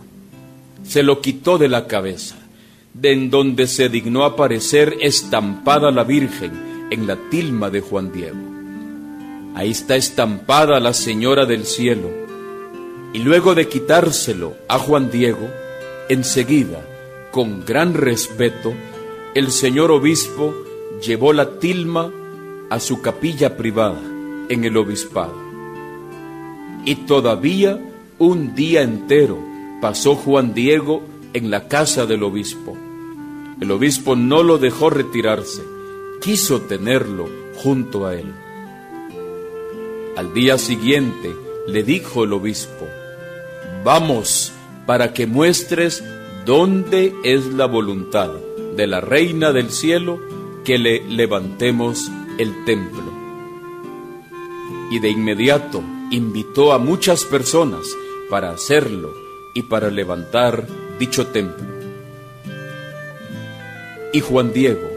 Se 0.83 1.03
lo 1.03 1.21
quitó 1.21 1.59
de 1.59 1.67
la 1.67 1.85
cabeza, 1.85 2.35
de 2.95 3.11
en 3.11 3.29
donde 3.29 3.67
se 3.67 3.87
dignó 3.87 4.23
aparecer 4.23 4.97
estampada 4.99 5.91
la 5.91 6.03
Virgen 6.03 6.87
en 6.89 7.05
la 7.05 7.17
tilma 7.29 7.69
de 7.69 7.81
Juan 7.81 8.11
Diego. 8.11 8.39
Ahí 9.53 9.69
está 9.69 9.95
estampada 9.95 10.79
la 10.79 10.95
Señora 10.95 11.45
del 11.45 11.65
Cielo. 11.67 12.09
Y 13.13 13.19
luego 13.19 13.53
de 13.53 13.67
quitárselo 13.67 14.55
a 14.67 14.79
Juan 14.79 15.11
Diego, 15.11 15.47
enseguida, 16.09 16.83
con 17.33 17.65
gran 17.65 17.95
respeto, 17.95 18.75
el 19.33 19.49
señor 19.49 19.89
obispo 19.89 20.53
llevó 21.03 21.33
la 21.33 21.57
tilma 21.57 22.11
a 22.69 22.79
su 22.79 23.01
capilla 23.01 23.57
privada 23.57 23.99
en 24.49 24.63
el 24.63 24.77
obispado. 24.77 25.33
Y 26.85 26.93
todavía 27.07 27.79
un 28.19 28.53
día 28.53 28.83
entero 28.83 29.39
pasó 29.81 30.13
Juan 30.13 30.53
Diego 30.53 31.01
en 31.33 31.49
la 31.49 31.67
casa 31.67 32.05
del 32.05 32.21
obispo. 32.21 32.77
El 33.59 33.71
obispo 33.71 34.15
no 34.15 34.43
lo 34.43 34.59
dejó 34.59 34.91
retirarse, 34.91 35.63
quiso 36.21 36.61
tenerlo 36.61 37.27
junto 37.55 38.05
a 38.05 38.13
él. 38.13 38.31
Al 40.15 40.35
día 40.35 40.59
siguiente 40.59 41.33
le 41.67 41.81
dijo 41.81 42.25
el 42.25 42.33
obispo, 42.33 42.85
vamos 43.83 44.53
para 44.85 45.13
que 45.13 45.25
muestres 45.25 46.03
dónde 46.45 47.15
es 47.23 47.45
la 47.47 47.65
voluntad 47.65 48.31
de 48.75 48.87
la 48.87 49.01
Reina 49.01 49.51
del 49.51 49.69
Cielo 49.69 50.19
que 50.65 50.77
le 50.77 51.03
levantemos 51.07 52.11
el 52.37 52.65
templo. 52.65 53.03
Y 54.91 54.99
de 54.99 55.09
inmediato 55.09 55.81
invitó 56.11 56.73
a 56.73 56.79
muchas 56.79 57.23
personas 57.25 57.85
para 58.29 58.51
hacerlo 58.51 59.13
y 59.53 59.63
para 59.63 59.89
levantar 59.89 60.67
dicho 60.99 61.27
templo. 61.27 61.65
Y 64.11 64.19
Juan 64.19 64.53
Diego, 64.53 64.89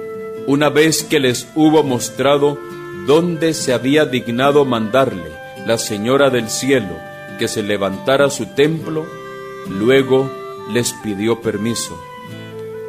una 0.46 0.68
vez 0.68 1.04
que 1.04 1.20
les 1.20 1.48
hubo 1.54 1.82
mostrado 1.82 2.58
donde 3.06 3.54
se 3.54 3.72
había 3.72 4.04
dignado 4.04 4.64
mandarle 4.64 5.32
la 5.66 5.78
Señora 5.78 6.30
del 6.30 6.50
Cielo 6.50 6.96
que 7.38 7.48
se 7.48 7.62
levantara 7.62 8.30
su 8.30 8.46
templo, 8.46 9.06
luego 9.68 10.30
les 10.72 10.92
pidió 10.92 11.40
permiso. 11.40 12.00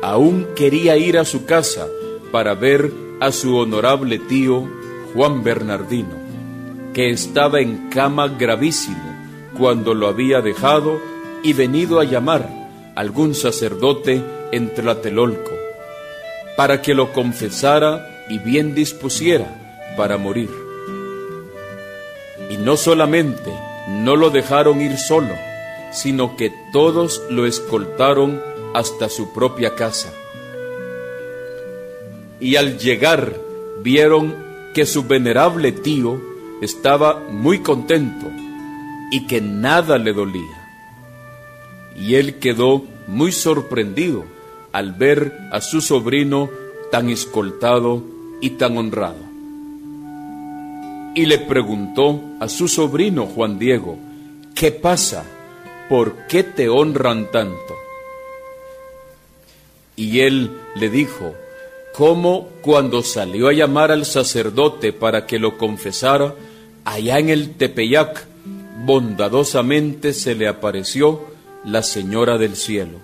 Aún 0.01 0.47
quería 0.55 0.97
ir 0.97 1.17
a 1.17 1.25
su 1.25 1.45
casa 1.45 1.87
para 2.31 2.53
ver 2.53 2.91
a 3.19 3.31
su 3.31 3.57
honorable 3.57 4.19
tío 4.19 4.67
Juan 5.13 5.43
Bernardino, 5.43 6.15
que 6.93 7.09
estaba 7.09 7.59
en 7.59 7.89
cama 7.89 8.27
gravísimo 8.27 9.17
cuando 9.57 9.93
lo 9.93 10.07
había 10.07 10.41
dejado 10.41 10.99
y 11.43 11.53
venido 11.53 11.99
a 11.99 12.03
llamar 12.03 12.47
algún 12.95 13.33
sacerdote 13.35 14.23
en 14.51 14.73
Tlatelolco, 14.73 15.51
para 16.55 16.81
que 16.81 16.93
lo 16.93 17.13
confesara 17.13 18.25
y 18.29 18.39
bien 18.39 18.75
dispusiera 18.75 19.47
para 19.95 20.17
morir. 20.17 20.49
Y 22.49 22.57
no 22.57 22.77
solamente 22.77 23.51
no 23.87 24.15
lo 24.15 24.29
dejaron 24.29 24.81
ir 24.81 24.97
solo, 24.97 25.33
sino 25.97 26.35
que 26.35 26.53
todos 26.71 27.23
lo 27.31 27.47
escoltaron 27.47 28.39
hasta 28.75 29.09
su 29.09 29.33
propia 29.33 29.73
casa. 29.73 30.13
Y 32.39 32.55
al 32.55 32.77
llegar 32.77 33.35
vieron 33.81 34.35
que 34.75 34.85
su 34.85 35.05
venerable 35.05 35.71
tío 35.71 36.21
estaba 36.61 37.19
muy 37.31 37.59
contento 37.59 38.27
y 39.11 39.25
que 39.25 39.41
nada 39.41 39.97
le 39.97 40.13
dolía. 40.13 40.69
Y 41.99 42.13
él 42.13 42.35
quedó 42.35 42.83
muy 43.07 43.31
sorprendido 43.31 44.23
al 44.71 44.93
ver 44.93 45.35
a 45.51 45.61
su 45.61 45.81
sobrino 45.81 46.51
tan 46.91 47.09
escoltado 47.09 48.03
y 48.39 48.51
tan 48.51 48.77
honrado. 48.77 49.25
Y 51.15 51.25
le 51.25 51.39
preguntó 51.39 52.21
a 52.39 52.47
su 52.49 52.67
sobrino 52.67 53.25
Juan 53.25 53.57
Diego, 53.57 53.97
¿qué 54.53 54.71
pasa? 54.71 55.25
¿Por 55.89 56.27
qué 56.27 56.43
te 56.43 56.67
honran 56.67 57.31
tanto? 57.31 57.75
Y 59.95 60.19
él 60.19 60.51
le 60.75 60.89
dijo, 60.89 61.33
¿cómo 61.93 62.49
cuando 62.61 63.03
salió 63.03 63.47
a 63.47 63.53
llamar 63.53 63.91
al 63.91 64.05
sacerdote 64.05 64.91
para 64.91 65.25
que 65.25 65.39
lo 65.39 65.57
confesara, 65.57 66.35
allá 66.83 67.19
en 67.19 67.29
el 67.29 67.55
Tepeyac, 67.55 68.25
bondadosamente 68.85 70.13
se 70.13 70.35
le 70.35 70.47
apareció 70.47 71.21
la 71.63 71.83
Señora 71.83 72.37
del 72.37 72.57
Cielo, 72.57 72.99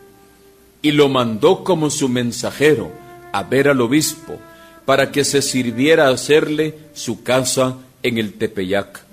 y 0.82 0.92
lo 0.92 1.08
mandó 1.08 1.64
como 1.64 1.90
su 1.90 2.10
mensajero 2.10 2.92
a 3.32 3.44
ver 3.44 3.70
al 3.70 3.80
obispo, 3.80 4.38
para 4.86 5.12
que 5.12 5.24
se 5.24 5.42
sirviera 5.42 6.08
a 6.08 6.12
hacerle 6.12 6.78
su 6.94 7.24
casa 7.24 7.78
en 8.04 8.18
el 8.18 8.34
Tepeyac. 8.34 9.06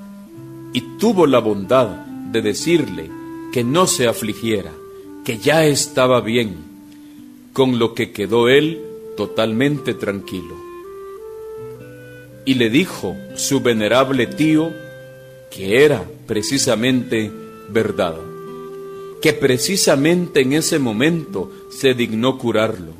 Y 0.73 0.81
tuvo 0.99 1.29
la 1.29 1.39
bondad 1.39 1.87
de 1.87 2.43
decirle 2.43 3.20
que 3.53 3.65
no 3.65 3.87
se 3.87 4.07
afligiera, 4.07 4.73
que 5.25 5.39
ya 5.39 5.67
estaba 5.67 6.21
bien 6.21 6.57
con 7.53 7.79
lo 7.79 7.95
que 7.95 8.13
quedó 8.13 8.49
él 8.49 8.81
totalmente 9.17 9.95
tranquilo. 9.95 10.55
Y 12.45 12.55
le 12.55 12.71
dijo 12.71 13.17
su 13.37 13.61
venerable 13.61 14.27
tío 14.27 14.73
que 15.51 15.85
era 15.85 16.05
precisamente 16.27 17.31
verdad, 17.69 18.17
que 19.21 19.33
precisamente 19.33 20.41
en 20.41 20.53
ese 20.53 20.79
momento 20.79 21.51
se 21.71 21.95
dignó 21.95 22.39
curarlo, 22.39 22.93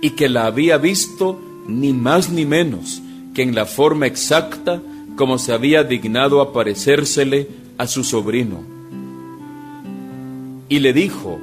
y 0.00 0.10
que 0.10 0.28
la 0.28 0.46
había 0.46 0.78
visto 0.78 1.38
ni 1.66 1.92
más 1.92 2.30
ni 2.30 2.46
menos 2.46 3.02
que 3.34 3.42
en 3.42 3.54
la 3.54 3.66
forma 3.66 4.06
exacta 4.06 4.80
como 5.16 5.38
se 5.38 5.52
había 5.52 5.84
dignado 5.84 6.40
aparecérsele 6.40 7.48
a 7.76 7.86
su 7.86 8.04
sobrino. 8.04 8.79
Y 10.70 10.78
le 10.78 10.92
dijo 10.92 11.40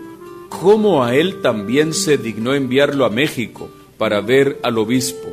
cómo 0.50 1.04
a 1.04 1.14
él 1.14 1.42
también 1.42 1.94
se 1.94 2.18
dignó 2.18 2.56
enviarlo 2.56 3.06
a 3.06 3.10
México 3.10 3.70
para 3.98 4.22
ver 4.22 4.58
al 4.64 4.78
obispo, 4.78 5.28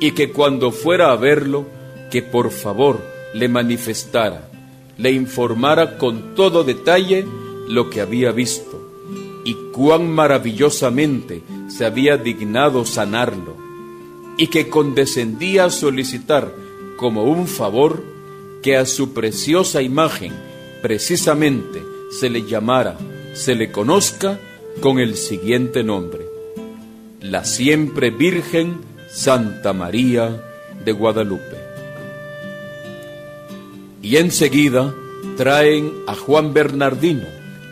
y 0.00 0.10
que 0.10 0.32
cuando 0.32 0.72
fuera 0.72 1.12
a 1.12 1.16
verlo, 1.16 1.64
que 2.10 2.22
por 2.22 2.50
favor 2.50 3.00
le 3.34 3.48
manifestara, 3.48 4.50
le 4.96 5.12
informara 5.12 5.96
con 5.96 6.34
todo 6.34 6.64
detalle 6.64 7.24
lo 7.68 7.88
que 7.88 8.00
había 8.00 8.32
visto, 8.32 8.82
y 9.44 9.54
cuán 9.72 10.10
maravillosamente 10.10 11.42
se 11.68 11.84
había 11.84 12.16
dignado 12.16 12.84
sanarlo, 12.84 13.56
y 14.36 14.48
que 14.48 14.68
condescendía 14.68 15.66
a 15.66 15.70
solicitar 15.70 16.52
como 16.96 17.22
un 17.22 17.46
favor 17.46 18.02
que 18.60 18.76
a 18.76 18.86
su 18.86 19.12
preciosa 19.12 19.82
imagen 19.82 20.32
precisamente 20.82 21.97
se 22.10 22.30
le 22.30 22.46
llamara 22.46 22.96
se 23.38 23.54
le 23.54 23.70
conozca 23.70 24.38
con 24.80 24.98
el 24.98 25.16
siguiente 25.16 25.84
nombre, 25.84 26.26
la 27.20 27.44
siempre 27.44 28.10
Virgen 28.10 28.78
Santa 29.10 29.72
María 29.72 30.42
de 30.84 30.92
Guadalupe. 30.92 31.56
Y 34.02 34.16
enseguida 34.16 34.94
traen 35.36 35.92
a 36.06 36.14
Juan 36.14 36.52
Bernardino 36.52 37.26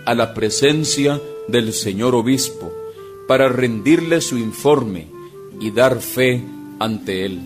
a 0.04 0.14
la 0.14 0.34
presencia 0.34 1.20
del 1.48 1.72
señor 1.72 2.14
obispo 2.14 2.72
para 3.26 3.48
rendirle 3.48 4.20
su 4.20 4.38
informe 4.38 5.08
y 5.60 5.72
dar 5.72 6.00
fe 6.00 6.42
ante 6.78 7.24
él. 7.24 7.40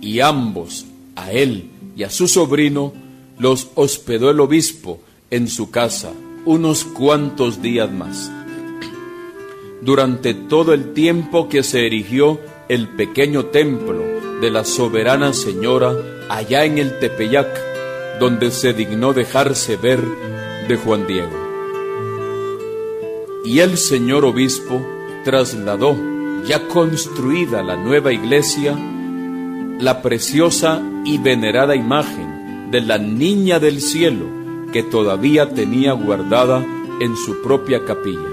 Y 0.00 0.20
ambos, 0.20 0.86
a 1.14 1.30
él 1.30 1.70
y 1.96 2.02
a 2.02 2.10
su 2.10 2.26
sobrino, 2.26 2.92
los 3.38 3.68
hospedó 3.74 4.30
el 4.30 4.40
obispo 4.40 5.00
en 5.30 5.48
su 5.48 5.70
casa 5.70 6.12
unos 6.44 6.84
cuantos 6.84 7.62
días 7.62 7.90
más. 7.92 8.30
Durante 9.80 10.34
todo 10.34 10.72
el 10.74 10.92
tiempo 10.92 11.48
que 11.48 11.62
se 11.62 11.86
erigió 11.86 12.40
el 12.68 12.88
pequeño 12.88 13.46
templo 13.46 14.02
de 14.40 14.50
la 14.50 14.64
soberana 14.64 15.32
señora 15.32 15.94
allá 16.28 16.64
en 16.64 16.78
el 16.78 16.98
Tepeyac, 16.98 17.48
donde 18.18 18.50
se 18.50 18.72
dignó 18.72 19.12
dejarse 19.12 19.76
ver 19.76 20.00
de 20.68 20.76
Juan 20.76 21.06
Diego. 21.06 21.50
Y 23.44 23.60
el 23.60 23.78
señor 23.78 24.24
obispo 24.24 24.80
trasladó, 25.24 25.96
ya 26.46 26.68
construida 26.68 27.62
la 27.62 27.76
nueva 27.76 28.12
iglesia, 28.12 28.78
la 29.78 30.02
preciosa 30.02 30.82
y 31.04 31.18
venerada 31.18 31.74
imagen 31.74 32.70
de 32.70 32.80
la 32.82 32.98
Niña 32.98 33.58
del 33.58 33.80
Cielo, 33.80 34.39
que 34.72 34.82
todavía 34.82 35.50
tenía 35.50 35.92
guardada 35.92 36.64
en 37.00 37.16
su 37.16 37.42
propia 37.42 37.84
capilla. 37.84 38.28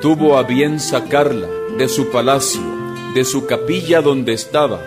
Tuvo 0.00 0.38
a 0.38 0.42
bien 0.42 0.80
sacarla 0.80 1.48
de 1.76 1.88
su 1.88 2.10
palacio, 2.10 2.62
de 3.14 3.24
su 3.24 3.46
capilla 3.46 4.00
donde 4.00 4.32
estaba, 4.32 4.80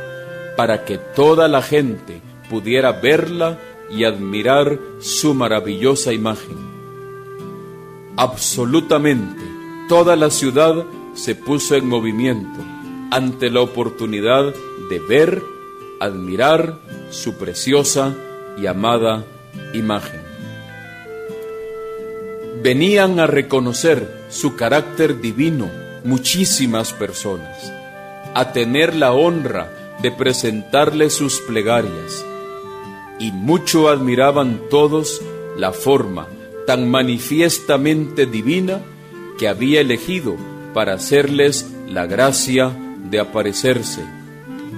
para 0.57 0.85
que 0.85 0.97
toda 0.97 1.47
la 1.47 1.61
gente 1.61 2.21
pudiera 2.49 2.91
verla 2.91 3.59
y 3.89 4.03
admirar 4.03 4.79
su 4.99 5.33
maravillosa 5.33 6.13
imagen. 6.13 6.57
Absolutamente 8.17 9.43
toda 9.87 10.15
la 10.15 10.29
ciudad 10.29 10.85
se 11.13 11.35
puso 11.35 11.75
en 11.75 11.87
movimiento 11.87 12.59
ante 13.11 13.49
la 13.49 13.61
oportunidad 13.61 14.53
de 14.89 14.99
ver, 14.99 15.43
admirar 15.99 16.79
su 17.11 17.37
preciosa 17.37 18.15
y 18.57 18.67
amada 18.67 19.25
imagen. 19.73 20.21
Venían 22.61 23.19
a 23.19 23.27
reconocer 23.27 24.25
su 24.29 24.55
carácter 24.55 25.21
divino 25.21 25.69
muchísimas 26.03 26.93
personas, 26.93 27.71
a 28.33 28.51
tener 28.53 28.95
la 28.95 29.11
honra 29.11 29.71
de 30.01 30.11
presentarle 30.11 31.09
sus 31.09 31.39
plegarias, 31.41 32.25
y 33.19 33.31
mucho 33.31 33.89
admiraban 33.89 34.61
todos 34.69 35.21
la 35.57 35.71
forma 35.71 36.27
tan 36.67 36.89
manifiestamente 36.89 38.25
divina 38.25 38.81
que 39.37 39.47
había 39.47 39.81
elegido 39.81 40.35
para 40.73 40.93
hacerles 40.93 41.71
la 41.87 42.05
gracia 42.05 42.75
de 43.09 43.19
aparecerse, 43.19 44.03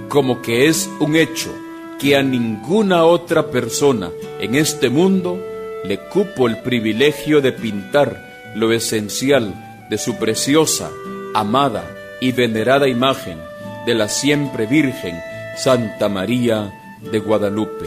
como 0.08 0.42
que 0.42 0.68
es 0.68 0.88
un 1.00 1.16
hecho 1.16 1.50
que 1.98 2.16
a 2.16 2.22
ninguna 2.22 3.04
otra 3.04 3.50
persona 3.50 4.10
en 4.40 4.54
este 4.54 4.88
mundo 4.88 5.42
le 5.84 5.98
cupo 5.98 6.46
el 6.46 6.58
privilegio 6.62 7.40
de 7.40 7.52
pintar 7.52 8.52
lo 8.54 8.72
esencial 8.72 9.86
de 9.90 9.98
su 9.98 10.16
preciosa, 10.16 10.90
amada 11.34 11.84
y 12.20 12.32
venerada 12.32 12.88
imagen 12.88 13.38
de 13.86 13.94
la 13.94 14.08
siempre 14.08 14.66
Virgen 14.66 15.16
Santa 15.56 16.08
María 16.08 16.72
de 17.10 17.18
Guadalupe, 17.18 17.86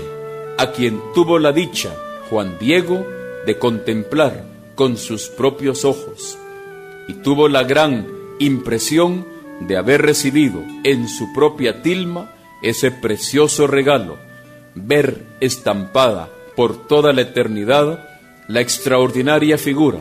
a 0.57 0.71
quien 0.71 0.99
tuvo 1.13 1.39
la 1.39 1.51
dicha 1.51 1.91
Juan 2.29 2.57
Diego 2.59 3.05
de 3.45 3.57
contemplar 3.57 4.43
con 4.75 4.97
sus 4.97 5.27
propios 5.29 5.85
ojos, 5.85 6.37
y 7.07 7.13
tuvo 7.15 7.47
la 7.47 7.63
gran 7.63 8.07
impresión 8.39 9.25
de 9.61 9.77
haber 9.77 10.01
recibido 10.01 10.63
en 10.83 11.07
su 11.07 11.31
propia 11.33 11.81
tilma 11.81 12.33
ese 12.61 12.91
precioso 12.91 13.67
regalo, 13.67 14.17
ver 14.75 15.23
estampada 15.39 16.29
por 16.55 16.87
toda 16.87 17.13
la 17.13 17.21
eternidad 17.21 18.07
la 18.47 18.61
extraordinaria 18.61 19.57
figura 19.57 19.99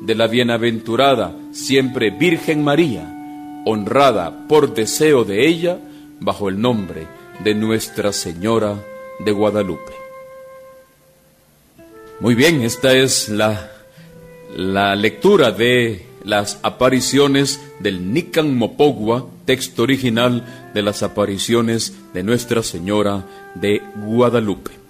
de 0.00 0.14
la 0.14 0.26
bienaventurada 0.26 1.34
siempre 1.52 2.10
Virgen 2.10 2.62
María, 2.62 3.62
honrada 3.64 4.46
por 4.48 4.74
deseo 4.74 5.24
de 5.24 5.46
ella 5.46 5.78
bajo 6.20 6.48
el 6.48 6.60
nombre 6.60 7.06
de 7.42 7.54
Nuestra 7.54 8.12
Señora 8.12 8.74
de 9.18 9.32
Guadalupe. 9.32 9.92
Muy 12.20 12.34
bien, 12.34 12.62
esta 12.62 12.94
es 12.94 13.28
la, 13.28 13.70
la 14.54 14.96
lectura 14.96 15.50
de 15.50 16.06
las 16.24 16.58
apariciones 16.62 17.60
del 17.78 18.12
Nican 18.12 18.56
Mopogua, 18.56 19.26
texto 19.44 19.82
original 19.82 20.44
de 20.74 20.82
las 20.82 21.02
apariciones 21.02 21.94
de 22.12 22.22
Nuestra 22.22 22.62
Señora 22.62 23.24
de 23.54 23.82
Guadalupe. 23.96 24.85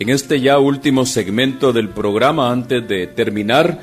En 0.00 0.08
este 0.08 0.40
ya 0.40 0.58
último 0.58 1.04
segmento 1.04 1.74
del 1.74 1.90
programa, 1.90 2.50
antes 2.50 2.88
de 2.88 3.06
terminar, 3.06 3.82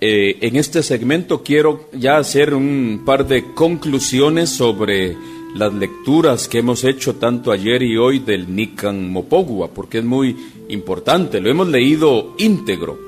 eh, 0.00 0.38
en 0.40 0.56
este 0.56 0.82
segmento 0.82 1.42
quiero 1.42 1.90
ya 1.92 2.16
hacer 2.16 2.54
un 2.54 3.02
par 3.04 3.28
de 3.28 3.52
conclusiones 3.52 4.48
sobre 4.48 5.14
las 5.54 5.74
lecturas 5.74 6.48
que 6.48 6.60
hemos 6.60 6.82
hecho 6.84 7.16
tanto 7.16 7.52
ayer 7.52 7.82
y 7.82 7.98
hoy 7.98 8.20
del 8.20 8.56
Nikan 8.56 9.10
Mopogua, 9.10 9.68
porque 9.68 9.98
es 9.98 10.04
muy 10.04 10.34
importante, 10.70 11.42
lo 11.42 11.50
hemos 11.50 11.68
leído 11.68 12.34
íntegro. 12.38 12.98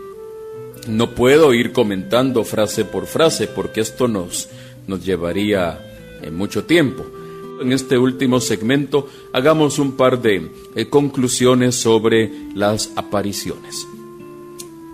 No 0.89 1.15
puedo 1.15 1.55
ir 1.55 1.73
comentando 1.73 2.45
frase 2.45 2.85
por 2.85 3.07
frase 3.07 3.47
porque 3.47 3.81
esto 3.81 4.09
nos, 4.09 4.51
nos 4.87 5.03
llevaría 5.03 5.81
eh, 6.21 6.31
mucho 6.31 6.65
tiempo. 6.65 7.16
En 7.61 7.73
este 7.73 7.97
último 7.97 8.41
segmento 8.41 9.09
hagamos 9.33 9.79
un 9.79 9.93
par 9.93 10.21
de 10.21 10.51
eh, 10.75 10.89
conclusiones 10.89 11.75
sobre 11.75 12.31
las 12.55 12.93
apariciones. 12.97 13.87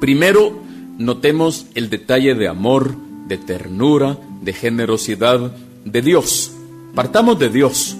Primero, 0.00 0.52
notemos 0.98 1.66
el 1.74 1.90
detalle 1.90 2.34
de 2.34 2.48
amor, 2.48 2.94
de 3.26 3.38
ternura, 3.38 4.18
de 4.40 4.52
generosidad 4.52 5.56
de 5.84 6.02
Dios. 6.02 6.52
Partamos 6.94 7.38
de 7.38 7.48
Dios. 7.48 7.96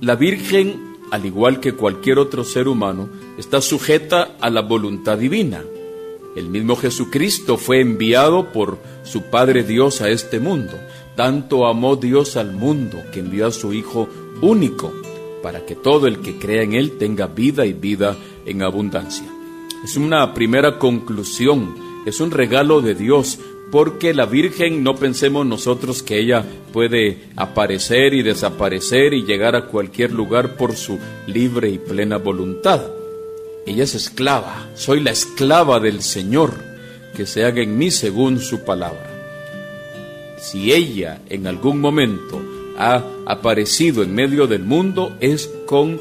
La 0.00 0.14
Virgen, 0.14 0.96
al 1.10 1.26
igual 1.26 1.58
que 1.58 1.72
cualquier 1.72 2.18
otro 2.18 2.44
ser 2.44 2.68
humano, 2.68 3.08
está 3.36 3.60
sujeta 3.60 4.36
a 4.40 4.50
la 4.50 4.62
voluntad 4.62 5.18
divina. 5.18 5.62
El 6.36 6.50
mismo 6.50 6.76
Jesucristo 6.76 7.56
fue 7.56 7.80
enviado 7.80 8.52
por 8.52 8.78
su 9.02 9.22
Padre 9.22 9.64
Dios 9.64 10.00
a 10.02 10.10
este 10.10 10.38
mundo. 10.38 10.74
Tanto 11.18 11.66
amó 11.66 11.96
Dios 11.96 12.36
al 12.36 12.52
mundo 12.52 13.02
que 13.12 13.18
envió 13.18 13.48
a 13.48 13.50
su 13.50 13.72
Hijo 13.72 14.08
único 14.40 14.92
para 15.42 15.66
que 15.66 15.74
todo 15.74 16.06
el 16.06 16.20
que 16.20 16.38
crea 16.38 16.62
en 16.62 16.74
Él 16.74 16.96
tenga 16.96 17.26
vida 17.26 17.66
y 17.66 17.72
vida 17.72 18.16
en 18.46 18.62
abundancia. 18.62 19.26
Es 19.82 19.96
una 19.96 20.32
primera 20.32 20.78
conclusión, 20.78 21.74
es 22.06 22.20
un 22.20 22.30
regalo 22.30 22.82
de 22.82 22.94
Dios, 22.94 23.40
porque 23.72 24.14
la 24.14 24.26
Virgen 24.26 24.84
no 24.84 24.94
pensemos 24.94 25.44
nosotros 25.44 26.04
que 26.04 26.20
ella 26.20 26.44
puede 26.72 27.18
aparecer 27.34 28.14
y 28.14 28.22
desaparecer 28.22 29.12
y 29.12 29.24
llegar 29.24 29.56
a 29.56 29.66
cualquier 29.66 30.12
lugar 30.12 30.54
por 30.54 30.76
su 30.76 31.00
libre 31.26 31.68
y 31.68 31.78
plena 31.78 32.18
voluntad. 32.18 32.80
Ella 33.66 33.82
es 33.82 33.96
esclava, 33.96 34.68
soy 34.76 35.00
la 35.00 35.10
esclava 35.10 35.80
del 35.80 36.00
Señor, 36.00 36.52
que 37.16 37.26
se 37.26 37.44
haga 37.44 37.60
en 37.60 37.76
mí 37.76 37.90
según 37.90 38.38
su 38.38 38.64
palabra. 38.64 39.07
Si 40.40 40.72
ella 40.72 41.20
en 41.28 41.46
algún 41.46 41.80
momento 41.80 42.40
ha 42.78 43.04
aparecido 43.26 44.02
en 44.02 44.14
medio 44.14 44.46
del 44.46 44.62
mundo 44.62 45.16
es 45.20 45.50
con 45.66 46.00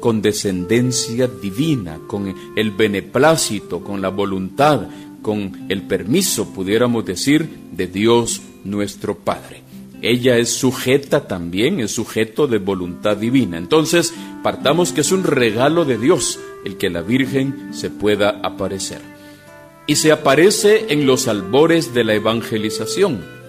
condescendencia 0.00 1.26
divina, 1.28 2.00
con 2.06 2.34
el 2.56 2.70
beneplácito, 2.72 3.84
con 3.84 4.00
la 4.00 4.08
voluntad, 4.08 4.88
con 5.22 5.66
el 5.68 5.82
permiso, 5.82 6.52
pudiéramos 6.52 7.04
decir, 7.04 7.48
de 7.72 7.86
Dios 7.86 8.40
nuestro 8.64 9.18
Padre. 9.18 9.62
Ella 10.02 10.38
es 10.38 10.50
sujeta 10.50 11.26
también, 11.26 11.80
es 11.80 11.92
sujeto 11.92 12.46
de 12.46 12.58
voluntad 12.58 13.18
divina. 13.18 13.58
Entonces, 13.58 14.14
partamos 14.42 14.92
que 14.92 15.02
es 15.02 15.12
un 15.12 15.24
regalo 15.24 15.84
de 15.84 15.98
Dios 15.98 16.40
el 16.64 16.76
que 16.76 16.88
la 16.88 17.02
Virgen 17.02 17.70
se 17.72 17.90
pueda 17.90 18.40
aparecer. 18.42 19.00
Y 19.86 19.96
se 19.96 20.12
aparece 20.12 20.86
en 20.88 21.06
los 21.06 21.28
albores 21.28 21.92
de 21.92 22.04
la 22.04 22.14
evangelización. 22.14 23.39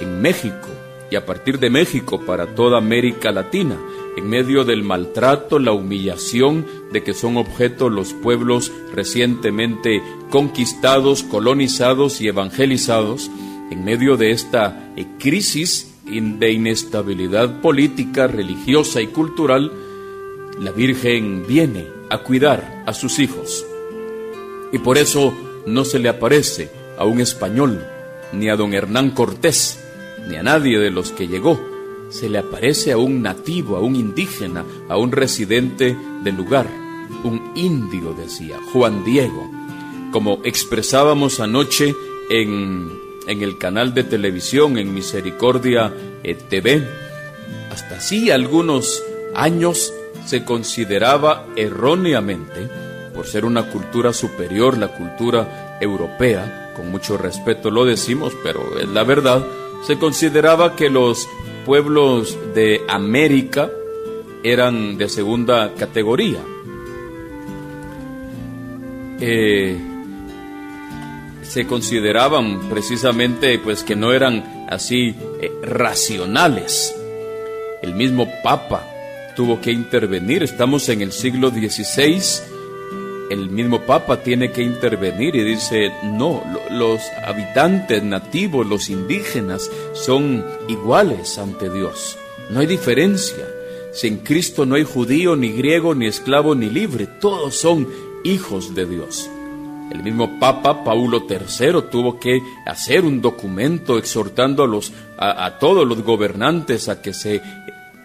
En 0.00 0.20
México 0.20 0.68
y 1.10 1.16
a 1.16 1.24
partir 1.24 1.58
de 1.58 1.70
México 1.70 2.20
para 2.26 2.54
toda 2.54 2.78
América 2.78 3.30
Latina 3.32 3.76
en 4.16 4.28
medio 4.28 4.64
del 4.64 4.82
maltrato, 4.82 5.58
la 5.58 5.72
humillación 5.72 6.66
de 6.92 7.02
que 7.02 7.14
son 7.14 7.36
objeto 7.36 7.88
los 7.88 8.12
pueblos 8.12 8.72
recientemente 8.92 10.02
conquistados, 10.30 11.24
colonizados 11.24 12.20
y 12.20 12.28
evangelizados, 12.28 13.30
en 13.70 13.84
medio 13.84 14.16
de 14.16 14.30
esta 14.30 14.92
crisis 15.18 15.94
de 16.04 16.52
inestabilidad 16.52 17.60
política, 17.60 18.26
religiosa 18.26 19.00
y 19.00 19.08
cultural, 19.08 19.72
la 20.60 20.70
Virgen 20.70 21.44
viene 21.48 21.88
a 22.10 22.18
cuidar 22.18 22.84
a 22.86 22.92
sus 22.92 23.18
hijos. 23.18 23.66
Y 24.72 24.78
por 24.78 24.98
eso 24.98 25.34
no 25.66 25.84
se 25.84 25.98
le 25.98 26.08
aparece 26.08 26.70
a 26.98 27.04
un 27.04 27.20
español, 27.20 27.84
ni 28.32 28.48
a 28.48 28.56
don 28.56 28.74
Hernán 28.74 29.10
Cortés, 29.10 29.83
ni 30.28 30.36
a 30.36 30.42
nadie 30.42 30.78
de 30.78 30.90
los 30.90 31.12
que 31.12 31.28
llegó, 31.28 31.60
se 32.08 32.28
le 32.28 32.38
aparece 32.38 32.92
a 32.92 32.98
un 32.98 33.22
nativo, 33.22 33.76
a 33.76 33.80
un 33.80 33.96
indígena, 33.96 34.64
a 34.88 34.96
un 34.96 35.12
residente 35.12 35.96
del 36.22 36.36
lugar, 36.36 36.68
un 37.24 37.52
indio, 37.54 38.14
decía, 38.14 38.58
Juan 38.72 39.04
Diego, 39.04 39.50
como 40.12 40.40
expresábamos 40.44 41.40
anoche 41.40 41.94
en, 42.30 42.88
en 43.26 43.42
el 43.42 43.58
canal 43.58 43.94
de 43.94 44.04
televisión, 44.04 44.78
en 44.78 44.94
Misericordia 44.94 45.92
eh, 46.22 46.34
TV. 46.34 46.86
Hasta 47.70 47.96
así 47.96 48.30
algunos 48.30 49.02
años 49.34 49.92
se 50.24 50.44
consideraba 50.44 51.46
erróneamente, 51.56 52.68
por 53.14 53.26
ser 53.26 53.44
una 53.44 53.70
cultura 53.70 54.12
superior, 54.12 54.78
la 54.78 54.88
cultura 54.88 55.78
europea, 55.80 56.72
con 56.76 56.90
mucho 56.90 57.16
respeto 57.16 57.70
lo 57.70 57.84
decimos, 57.84 58.32
pero 58.42 58.78
es 58.78 58.88
la 58.88 59.04
verdad, 59.04 59.44
se 59.86 59.98
consideraba 59.98 60.76
que 60.76 60.88
los 60.88 61.28
pueblos 61.66 62.38
de 62.54 62.82
América 62.88 63.70
eran 64.42 64.96
de 64.96 65.08
segunda 65.08 65.74
categoría. 65.74 66.40
Eh, 69.20 69.78
se 71.42 71.66
consideraban 71.66 72.68
precisamente 72.68 73.58
pues 73.58 73.84
que 73.84 73.94
no 73.94 74.12
eran 74.12 74.66
así 74.70 75.14
eh, 75.40 75.52
racionales. 75.62 76.94
El 77.82 77.94
mismo 77.94 78.28
Papa 78.42 78.86
tuvo 79.36 79.60
que 79.60 79.70
intervenir, 79.70 80.42
estamos 80.42 80.88
en 80.88 81.02
el 81.02 81.12
siglo 81.12 81.50
XVI, 81.50 82.20
el 83.30 83.50
mismo 83.50 83.80
Papa 83.82 84.22
tiene 84.22 84.52
que 84.52 84.62
intervenir 84.62 85.34
y 85.34 85.42
dice, 85.42 85.92
no, 86.04 86.42
los 86.70 87.00
habitantes 87.26 88.02
nativos, 88.02 88.66
los 88.66 88.90
indígenas, 88.90 89.70
son 89.92 90.44
iguales 90.68 91.38
ante 91.38 91.70
Dios. 91.70 92.16
No 92.50 92.60
hay 92.60 92.66
diferencia. 92.66 93.46
Si 93.92 94.08
en 94.08 94.18
Cristo 94.18 94.66
no 94.66 94.74
hay 94.74 94.84
judío, 94.84 95.36
ni 95.36 95.52
griego, 95.52 95.94
ni 95.94 96.06
esclavo, 96.06 96.54
ni 96.54 96.68
libre, 96.68 97.06
todos 97.06 97.54
son 97.54 97.88
hijos 98.24 98.74
de 98.74 98.86
Dios. 98.86 99.30
El 99.92 100.02
mismo 100.02 100.38
Papa 100.40 100.82
Paulo 100.82 101.24
III 101.28 101.90
tuvo 101.90 102.18
que 102.18 102.40
hacer 102.66 103.04
un 103.04 103.20
documento 103.20 103.98
exhortando 103.98 104.64
a, 104.64 104.66
los, 104.66 104.92
a, 105.16 105.46
a 105.46 105.58
todos 105.58 105.86
los 105.86 106.02
gobernantes 106.02 106.88
a 106.88 107.00
que 107.00 107.14
se 107.14 107.40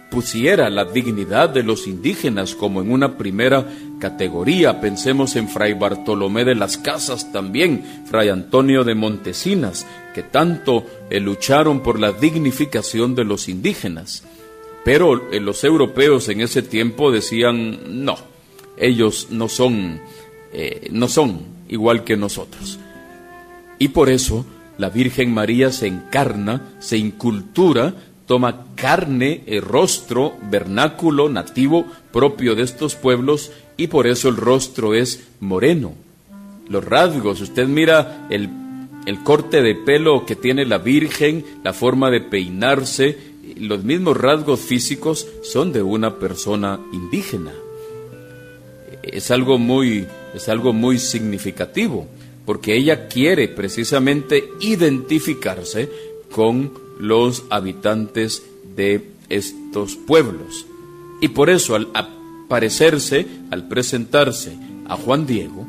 pusiera 0.10 0.69
la 0.69 0.86
dignidad 0.86 1.49
de 1.49 1.63
los 1.63 1.88
indígenas 1.88 2.55
como 2.55 2.82
en 2.82 2.91
una 2.91 3.17
primera 3.17 3.65
categoría. 3.99 4.81
Pensemos 4.81 5.35
en 5.35 5.47
Fray 5.47 5.73
Bartolomé 5.73 6.45
de 6.45 6.55
las 6.55 6.77
Casas 6.77 7.31
también, 7.31 7.83
Fray 8.05 8.29
Antonio 8.29 8.83
de 8.83 8.95
Montesinas, 8.95 9.85
que 10.15 10.23
tanto 10.23 10.85
eh, 11.09 11.19
lucharon 11.19 11.81
por 11.81 11.99
la 11.99 12.12
dignificación 12.12 13.13
de 13.13 13.25
los 13.25 13.49
indígenas. 13.49 14.23
Pero 14.83 15.31
eh, 15.31 15.39
los 15.39 15.63
europeos 15.63 16.29
en 16.29 16.41
ese 16.41 16.62
tiempo 16.62 17.12
decían, 17.12 18.03
no, 18.03 18.17
ellos 18.77 19.27
no 19.29 19.49
son, 19.49 19.99
eh, 20.53 20.88
no 20.91 21.07
son 21.07 21.41
igual 21.67 22.03
que 22.03 22.17
nosotros. 22.17 22.79
Y 23.77 23.89
por 23.89 24.09
eso 24.09 24.45
la 24.77 24.89
Virgen 24.89 25.33
María 25.33 25.71
se 25.71 25.88
encarna, 25.88 26.75
se 26.79 26.97
incultura, 26.97 27.93
toma 28.29 28.67
carne, 28.75 29.41
el 29.47 29.63
rostro, 29.63 30.35
vernáculo 30.51 31.29
nativo 31.29 31.87
propio 32.13 32.53
de 32.53 32.61
estos 32.61 32.93
pueblos 32.93 33.51
y 33.75 33.87
por 33.87 34.05
eso 34.05 34.29
el 34.29 34.37
rostro 34.37 34.93
es 34.93 35.29
moreno. 35.39 35.95
Los 36.69 36.85
rasgos, 36.85 37.41
usted 37.41 37.67
mira 37.67 38.27
el, 38.29 38.47
el 39.07 39.23
corte 39.23 39.63
de 39.63 39.73
pelo 39.73 40.27
que 40.27 40.35
tiene 40.35 40.63
la 40.67 40.77
Virgen, 40.77 41.43
la 41.63 41.73
forma 41.73 42.11
de 42.11 42.21
peinarse, 42.21 43.17
los 43.57 43.83
mismos 43.83 44.15
rasgos 44.15 44.59
físicos 44.59 45.25
son 45.41 45.73
de 45.73 45.81
una 45.81 46.19
persona 46.19 46.79
indígena. 46.93 47.53
Es 49.01 49.31
algo 49.31 49.57
muy, 49.57 50.05
es 50.35 50.47
algo 50.49 50.71
muy 50.71 50.99
significativo, 50.99 52.05
porque 52.45 52.75
ella 52.75 53.07
quiere 53.07 53.47
precisamente 53.47 54.51
identificarse 54.59 55.89
con 56.31 56.88
los 56.99 57.45
habitantes 57.49 58.43
de 58.75 59.09
estos 59.29 59.95
pueblos. 59.95 60.67
Y 61.21 61.29
por 61.29 61.49
eso 61.49 61.75
al 61.75 61.89
aparecerse, 61.93 63.25
al 63.49 63.67
presentarse 63.67 64.55
a 64.88 64.95
Juan 64.95 65.25
Diego, 65.25 65.65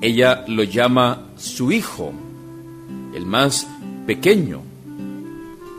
ella 0.00 0.44
lo 0.48 0.64
llama 0.64 1.28
su 1.36 1.70
hijo, 1.70 2.12
el 3.14 3.26
más 3.26 3.66
pequeño, 4.06 4.62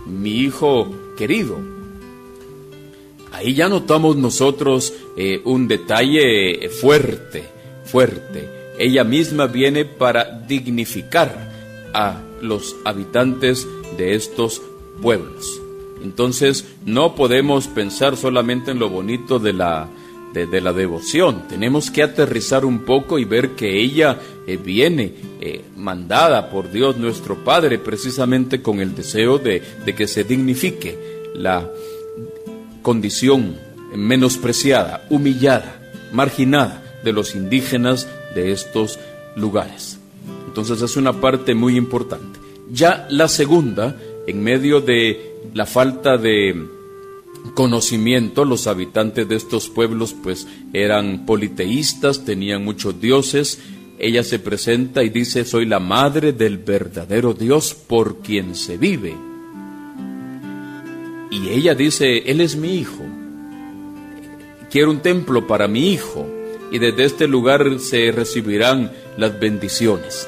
mi 0.06 0.38
hijo 0.38 0.94
querido. 1.18 1.58
Ahí 3.32 3.54
ya 3.54 3.68
notamos 3.68 4.16
nosotros 4.16 4.94
eh, 5.18 5.42
un 5.44 5.68
detalle 5.68 6.70
fuerte, 6.70 7.44
fuerte. 7.84 8.50
Ella 8.80 9.04
misma 9.04 9.48
viene 9.48 9.86
para 9.86 10.40
dignificar 10.48 11.52
a 11.94 12.22
los 12.42 12.76
habitantes 12.86 13.68
de 13.98 14.16
estos 14.16 14.62
pueblos. 15.02 15.62
Entonces 16.04 16.66
no 16.86 17.16
podemos 17.16 17.68
pensar 17.68 18.18
solamente 18.18 18.72
en 18.72 18.80
lo 18.80 18.90
bonito 18.90 19.40
de 19.40 19.54
la, 19.54 19.90
de, 20.34 20.62
la 20.62 20.74
devoción. 20.74 21.48
Tenemos 21.48 21.90
que 21.90 22.04
aterrizar 22.04 22.66
un 22.66 22.80
poco 22.80 23.18
y 23.18 23.26
ver 23.26 23.52
que 23.52 23.82
ella 23.82 24.20
eh, 24.46 24.58
viene 24.58 25.14
eh, 25.40 25.64
mandada 25.76 26.50
por 26.50 26.72
Dios 26.72 26.98
nuestro 26.98 27.44
Padre 27.44 27.80
precisamente 27.80 28.62
con 28.62 28.82
el 28.82 28.96
deseo 28.96 29.40
de, 29.40 29.64
de 29.86 29.96
que 29.96 30.08
se 30.08 30.24
dignifique 30.24 30.98
la 31.34 31.70
condición 32.82 33.58
menospreciada, 33.96 35.08
humillada, 35.10 35.82
marginada 36.12 36.84
de 37.04 37.14
los 37.14 37.36
indígenas 37.36 38.08
de 38.36 38.52
estos 38.52 39.00
lugares. 39.36 40.00
Entonces 40.48 40.82
es 40.82 40.98
una 40.98 41.14
parte 41.20 41.56
muy 41.56 41.78
importante. 41.78 42.40
Ya 42.72 43.08
la 43.10 43.28
segunda, 43.28 43.96
en 44.28 44.44
medio 44.44 44.82
de 44.82 45.36
la 45.54 45.66
falta 45.66 46.18
de 46.18 46.56
conocimiento, 47.54 48.46
los 48.46 48.68
habitantes 48.68 49.28
de 49.28 49.36
estos 49.36 49.70
pueblos 49.70 50.16
pues 50.22 50.48
eran 50.74 51.26
politeístas, 51.26 52.26
tenían 52.26 52.64
muchos 52.64 53.00
dioses. 53.00 53.60
Ella 53.98 54.24
se 54.24 54.40
presenta 54.40 55.04
y 55.04 55.10
dice, 55.10 55.46
soy 55.46 55.66
la 55.66 55.80
madre 55.80 56.34
del 56.34 56.58
verdadero 56.58 57.34
Dios 57.34 57.74
por 57.74 58.20
quien 58.20 58.56
se 58.56 58.78
vive. 58.78 59.16
Y 61.32 61.50
ella 61.50 61.76
dice, 61.76 62.24
Él 62.30 62.42
es 62.42 62.56
mi 62.56 62.76
hijo. 62.76 63.04
Quiero 64.70 64.92
un 64.92 65.00
templo 65.00 65.48
para 65.48 65.68
mi 65.68 65.92
hijo. 65.92 66.28
Y 66.72 66.80
desde 66.80 67.06
este 67.06 67.28
lugar 67.28 67.80
se 67.80 68.12
recibirán 68.12 68.92
las 69.18 69.40
bendiciones. 69.40 70.28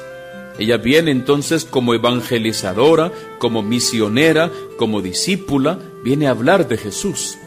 Ella 0.58 0.76
viene 0.76 1.12
entonces 1.12 1.64
como 1.64 1.94
evangelizadora, 1.94 3.12
como 3.38 3.62
misionera, 3.62 4.50
como 4.76 5.00
discípula, 5.00 5.78
viene 6.02 6.26
a 6.26 6.30
hablar 6.30 6.66
de 6.66 6.76
Jesús, 6.76 7.38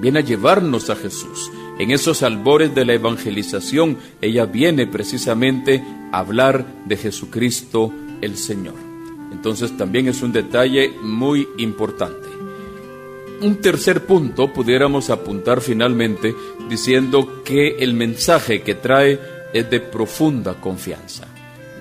viene 0.00 0.20
a 0.20 0.22
llevarnos 0.22 0.88
a 0.88 0.94
Jesús. 0.94 1.50
En 1.80 1.90
esos 1.90 2.22
albores 2.22 2.72
de 2.72 2.84
la 2.84 2.94
evangelización, 2.94 3.98
ella 4.20 4.46
viene 4.46 4.86
precisamente 4.86 5.84
a 6.12 6.20
hablar 6.20 6.64
de 6.86 6.96
Jesucristo 6.96 7.92
el 8.20 8.36
Señor. 8.36 8.76
Entonces 9.32 9.76
también 9.76 10.06
es 10.06 10.22
un 10.22 10.32
detalle 10.32 10.92
muy 11.02 11.48
importante. 11.58 12.28
Un 13.40 13.56
tercer 13.56 14.06
punto 14.06 14.52
pudiéramos 14.52 15.10
apuntar 15.10 15.60
finalmente 15.60 16.36
diciendo 16.68 17.42
que 17.44 17.78
el 17.80 17.94
mensaje 17.94 18.62
que 18.62 18.76
trae 18.76 19.18
es 19.52 19.68
de 19.68 19.80
profunda 19.80 20.54
confianza 20.60 21.33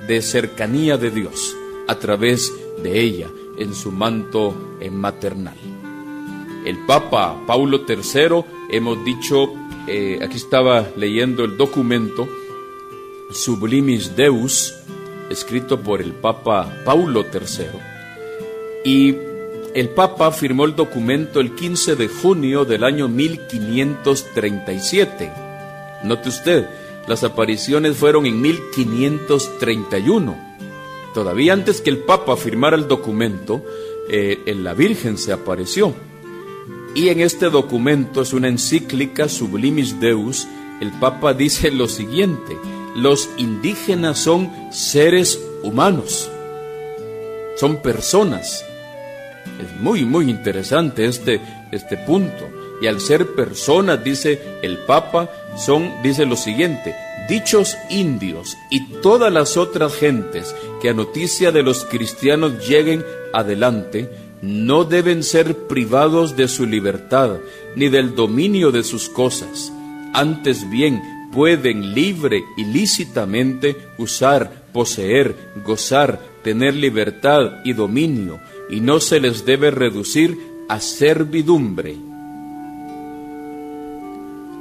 de 0.07 0.21
cercanía 0.21 0.97
de 0.97 1.11
Dios 1.11 1.55
a 1.87 1.95
través 1.95 2.51
de 2.81 3.01
ella 3.01 3.29
en 3.57 3.73
su 3.73 3.91
manto 3.91 4.55
maternal. 4.91 5.57
El 6.65 6.85
Papa 6.85 7.41
Paulo 7.45 7.81
III, 7.87 8.43
hemos 8.69 9.03
dicho, 9.03 9.53
eh, 9.87 10.19
aquí 10.21 10.37
estaba 10.37 10.87
leyendo 10.95 11.43
el 11.43 11.57
documento 11.57 12.29
Sublimis 13.31 14.15
Deus, 14.15 14.73
escrito 15.29 15.81
por 15.81 16.01
el 16.01 16.13
Papa 16.13 16.73
Paulo 16.85 17.25
III, 17.33 17.65
y 18.85 19.15
el 19.73 19.89
Papa 19.89 20.31
firmó 20.31 20.65
el 20.65 20.75
documento 20.75 21.39
el 21.39 21.55
15 21.55 21.95
de 21.95 22.07
junio 22.07 22.63
del 22.63 22.83
año 22.83 23.07
1537. 23.07 25.31
Note 26.03 26.29
usted, 26.29 26.67
las 27.07 27.23
apariciones 27.23 27.97
fueron 27.97 28.25
en 28.25 28.41
1531. 28.41 30.53
Todavía 31.13 31.53
antes 31.53 31.81
que 31.81 31.89
el 31.89 31.99
Papa 31.99 32.37
firmara 32.37 32.75
el 32.75 32.87
documento, 32.87 33.63
eh, 34.09 34.41
en 34.45 34.63
la 34.63 34.73
Virgen 34.73 35.17
se 35.17 35.33
apareció. 35.33 35.93
Y 36.95 37.09
en 37.09 37.21
este 37.21 37.49
documento 37.49 38.21
es 38.21 38.33
una 38.33 38.47
encíclica 38.47 39.27
Sublimis 39.27 39.99
Deus. 39.99 40.47
El 40.79 40.91
Papa 40.91 41.33
dice 41.33 41.71
lo 41.71 41.87
siguiente: 41.87 42.57
los 42.95 43.29
indígenas 43.37 44.19
son 44.19 44.51
seres 44.71 45.41
humanos, 45.63 46.29
son 47.57 47.81
personas. 47.81 48.63
Es 49.61 49.81
muy, 49.81 50.05
muy 50.05 50.29
interesante 50.29 51.05
este, 51.05 51.41
este 51.71 51.97
punto. 51.97 52.62
Y 52.83 52.87
al 52.87 52.99
ser 52.99 53.33
personas, 53.33 54.03
dice 54.03 54.41
el 54.61 54.77
Papa, 54.79 55.31
son, 55.55 55.89
dice 56.03 56.25
lo 56.25 56.35
siguiente, 56.35 56.93
dichos 57.29 57.77
indios 57.89 58.57
y 58.69 58.85
todas 59.01 59.31
las 59.31 59.55
otras 59.55 59.95
gentes 59.95 60.53
que 60.81 60.89
a 60.89 60.93
noticia 60.93 61.53
de 61.53 61.63
los 61.63 61.85
cristianos 61.85 62.67
lleguen 62.67 63.05
adelante, 63.31 64.09
no 64.41 64.83
deben 64.83 65.23
ser 65.23 65.55
privados 65.59 66.35
de 66.35 66.49
su 66.49 66.65
libertad 66.65 67.37
ni 67.77 67.87
del 67.87 68.15
dominio 68.15 68.69
de 68.69 68.83
sus 68.83 69.07
cosas. 69.07 69.71
Antes 70.13 70.69
bien, 70.69 71.01
pueden 71.31 71.93
libre 71.93 72.43
y 72.57 72.65
lícitamente 72.65 73.77
usar, 73.97 74.65
poseer, 74.73 75.37
gozar, 75.63 76.19
tener 76.43 76.75
libertad 76.75 77.61
y 77.63 77.71
dominio, 77.71 78.41
y 78.69 78.81
no 78.81 78.99
se 78.99 79.21
les 79.21 79.45
debe 79.45 79.71
reducir 79.71 80.37
a 80.67 80.81
servidumbre 80.81 81.95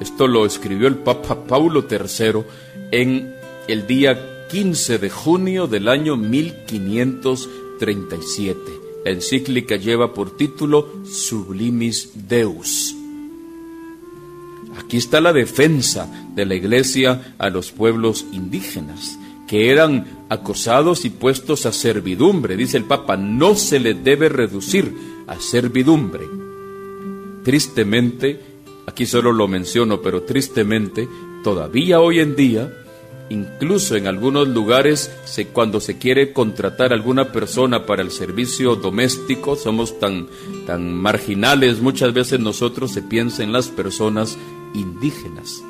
esto 0.02 0.26
lo 0.26 0.44
escribió 0.44 0.88
el 0.88 0.96
Papa 0.96 1.44
Paulo 1.44 1.86
III 1.88 2.42
en 2.90 3.32
el 3.68 3.86
día 3.86 4.48
15 4.50 4.98
de 4.98 5.08
junio 5.08 5.68
del 5.68 5.86
año 5.88 6.16
1537. 6.16 8.60
La 9.04 9.12
encíclica 9.12 9.76
lleva 9.76 10.12
por 10.12 10.36
título 10.36 10.88
Sublimis 11.04 12.28
Deus. 12.28 12.96
Aquí 14.76 14.96
está 14.96 15.20
la 15.20 15.32
defensa 15.32 16.10
de 16.34 16.46
la 16.46 16.56
Iglesia 16.56 17.36
a 17.38 17.48
los 17.48 17.70
pueblos 17.70 18.26
indígenas, 18.32 19.20
que 19.46 19.70
eran 19.70 20.24
acosados 20.28 21.04
y 21.04 21.10
puestos 21.10 21.64
a 21.64 21.70
servidumbre. 21.72 22.56
Dice 22.56 22.76
el 22.76 22.84
Papa, 22.84 23.16
no 23.16 23.54
se 23.54 23.78
les 23.78 24.02
debe 24.02 24.28
reducir 24.28 24.92
a 25.28 25.38
servidumbre. 25.38 26.24
Tristemente, 27.44 28.51
Aquí 28.86 29.06
solo 29.06 29.32
lo 29.32 29.48
menciono, 29.48 30.02
pero 30.02 30.22
tristemente, 30.22 31.08
todavía 31.44 32.00
hoy 32.00 32.20
en 32.20 32.34
día, 32.34 32.72
incluso 33.30 33.96
en 33.96 34.06
algunos 34.06 34.48
lugares, 34.48 35.10
cuando 35.52 35.80
se 35.80 35.98
quiere 35.98 36.32
contratar 36.32 36.92
a 36.92 36.96
alguna 36.96 37.32
persona 37.32 37.86
para 37.86 38.02
el 38.02 38.10
servicio 38.10 38.74
doméstico, 38.74 39.56
somos 39.56 39.98
tan, 39.98 40.26
tan 40.66 40.94
marginales, 40.94 41.80
muchas 41.80 42.12
veces 42.12 42.40
nosotros 42.40 42.92
se 42.92 43.02
piensa 43.02 43.42
en 43.42 43.52
las 43.52 43.68
personas 43.68 44.36
indígenas. 44.74 45.62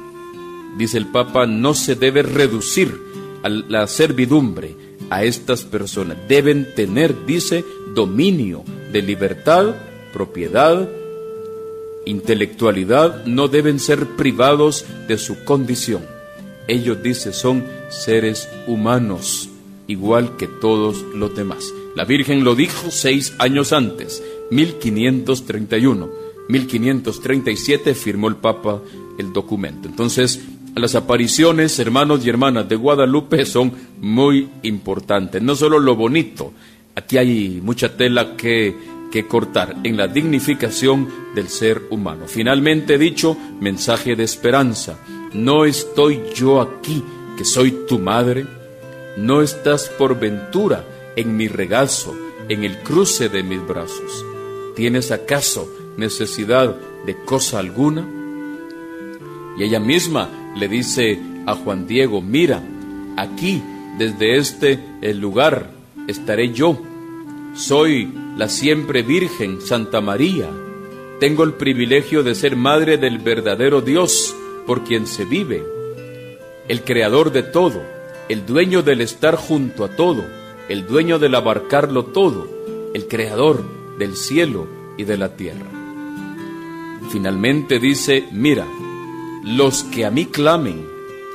Dice 0.78 0.96
el 0.96 1.06
Papa, 1.06 1.46
no 1.46 1.74
se 1.74 1.94
debe 1.94 2.22
reducir 2.22 2.98
a 3.42 3.48
la 3.48 3.86
servidumbre 3.86 4.74
a 5.10 5.24
estas 5.24 5.64
personas. 5.64 6.16
Deben 6.28 6.74
tener, 6.74 7.26
dice, 7.26 7.64
dominio 7.94 8.64
de 8.90 9.02
libertad, 9.02 9.74
propiedad, 10.14 10.88
intelectualidad 12.06 13.24
no 13.26 13.48
deben 13.48 13.78
ser 13.78 14.06
privados 14.16 14.84
de 15.08 15.18
su 15.18 15.44
condición. 15.44 16.04
Ellos, 16.68 17.02
dice, 17.02 17.32
son 17.32 17.64
seres 17.90 18.48
humanos, 18.66 19.48
igual 19.86 20.36
que 20.36 20.46
todos 20.46 21.02
los 21.14 21.34
demás. 21.34 21.72
La 21.96 22.04
Virgen 22.04 22.44
lo 22.44 22.54
dijo 22.54 22.90
seis 22.90 23.34
años 23.38 23.72
antes, 23.72 24.22
1531. 24.50 26.08
1537 26.48 27.94
firmó 27.94 28.28
el 28.28 28.36
Papa 28.36 28.80
el 29.18 29.32
documento. 29.32 29.88
Entonces, 29.88 30.40
las 30.74 30.94
apariciones, 30.94 31.78
hermanos 31.78 32.24
y 32.24 32.30
hermanas 32.30 32.68
de 32.68 32.76
Guadalupe, 32.76 33.44
son 33.44 33.72
muy 34.00 34.48
importantes. 34.62 35.42
No 35.42 35.54
solo 35.54 35.78
lo 35.78 35.96
bonito, 35.96 36.52
aquí 36.94 37.18
hay 37.18 37.60
mucha 37.62 37.96
tela 37.96 38.36
que 38.36 38.74
que 39.12 39.28
cortar 39.28 39.76
en 39.84 39.96
la 39.96 40.08
dignificación 40.08 41.08
del 41.34 41.48
ser 41.48 41.82
humano. 41.90 42.24
Finalmente 42.26 42.98
dicho, 42.98 43.36
mensaje 43.60 44.16
de 44.16 44.24
esperanza. 44.24 44.98
No 45.34 45.66
estoy 45.66 46.22
yo 46.34 46.60
aquí, 46.60 47.04
que 47.36 47.44
soy 47.44 47.84
tu 47.86 47.98
madre. 47.98 48.46
No 49.18 49.42
estás 49.42 49.88
por 49.90 50.18
ventura 50.18 50.84
en 51.14 51.36
mi 51.36 51.46
regazo, 51.46 52.16
en 52.48 52.64
el 52.64 52.78
cruce 52.78 53.28
de 53.28 53.42
mis 53.42 53.64
brazos. 53.64 54.24
¿Tienes 54.74 55.12
acaso 55.12 55.68
necesidad 55.98 56.74
de 57.04 57.14
cosa 57.24 57.58
alguna? 57.58 58.08
Y 59.58 59.64
ella 59.64 59.78
misma 59.78 60.30
le 60.56 60.68
dice 60.68 61.20
a 61.46 61.54
Juan 61.54 61.86
Diego, 61.86 62.22
mira, 62.22 62.62
aquí, 63.18 63.62
desde 63.98 64.38
este 64.38 64.80
el 65.02 65.18
lugar, 65.18 65.70
estaré 66.08 66.52
yo. 66.52 66.80
Soy 67.54 68.10
la 68.36 68.48
siempre 68.48 69.02
Virgen 69.02 69.60
Santa 69.60 70.00
María, 70.00 70.48
tengo 71.20 71.44
el 71.44 71.54
privilegio 71.54 72.22
de 72.22 72.34
ser 72.34 72.56
madre 72.56 72.96
del 72.96 73.18
verdadero 73.18 73.80
Dios 73.80 74.34
por 74.66 74.84
quien 74.84 75.06
se 75.06 75.24
vive, 75.24 75.62
el 76.68 76.82
creador 76.82 77.32
de 77.32 77.42
todo, 77.42 77.82
el 78.28 78.46
dueño 78.46 78.82
del 78.82 79.00
estar 79.00 79.36
junto 79.36 79.84
a 79.84 79.94
todo, 79.94 80.24
el 80.68 80.86
dueño 80.86 81.18
del 81.18 81.34
abarcarlo 81.34 82.06
todo, 82.06 82.48
el 82.94 83.06
creador 83.06 83.62
del 83.98 84.16
cielo 84.16 84.66
y 84.96 85.04
de 85.04 85.18
la 85.18 85.36
tierra. 85.36 85.66
Finalmente 87.10 87.78
dice, 87.78 88.24
mira, 88.32 88.66
los 89.44 89.84
que 89.84 90.06
a 90.06 90.10
mí 90.10 90.26
clamen, 90.26 90.86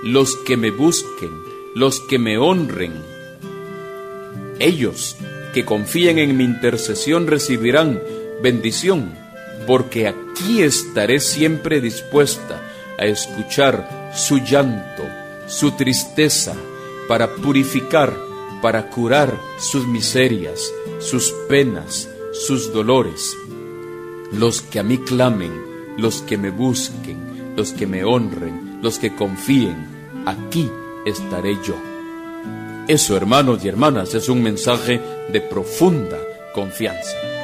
los 0.03 0.35
que 0.37 0.57
me 0.57 0.71
busquen, 0.71 1.31
los 1.75 1.99
que 1.99 2.17
me 2.17 2.37
honren, 2.37 2.93
ellos 4.59 5.17
que 5.57 5.65
confíen 5.65 6.19
en 6.19 6.37
mi 6.37 6.43
intercesión 6.43 7.25
recibirán 7.25 7.99
bendición, 8.43 9.11
porque 9.65 10.07
aquí 10.07 10.61
estaré 10.61 11.19
siempre 11.19 11.81
dispuesta 11.81 12.61
a 12.99 13.05
escuchar 13.07 14.11
su 14.15 14.37
llanto, 14.37 15.01
su 15.47 15.71
tristeza, 15.71 16.53
para 17.07 17.33
purificar, 17.37 18.15
para 18.61 18.91
curar 18.91 19.35
sus 19.57 19.87
miserias, 19.87 20.71
sus 20.99 21.33
penas, 21.49 22.07
sus 22.33 22.71
dolores. 22.71 23.35
Los 24.31 24.61
que 24.61 24.79
a 24.79 24.83
mí 24.83 24.99
clamen, 24.99 25.51
los 25.97 26.21
que 26.21 26.37
me 26.37 26.51
busquen, 26.51 27.55
los 27.55 27.73
que 27.73 27.87
me 27.87 28.03
honren, 28.03 28.77
los 28.83 28.99
que 28.99 29.15
confíen, 29.15 29.87
aquí 30.27 30.69
estaré 31.03 31.57
yo. 31.63 31.86
Eso, 32.87 33.17
hermanos 33.17 33.65
y 33.65 33.67
hermanas, 33.67 34.13
es 34.13 34.29
un 34.29 34.41
mensaje 34.41 35.01
de 35.27 35.41
profunda 35.41 36.17
confianza. 36.53 37.36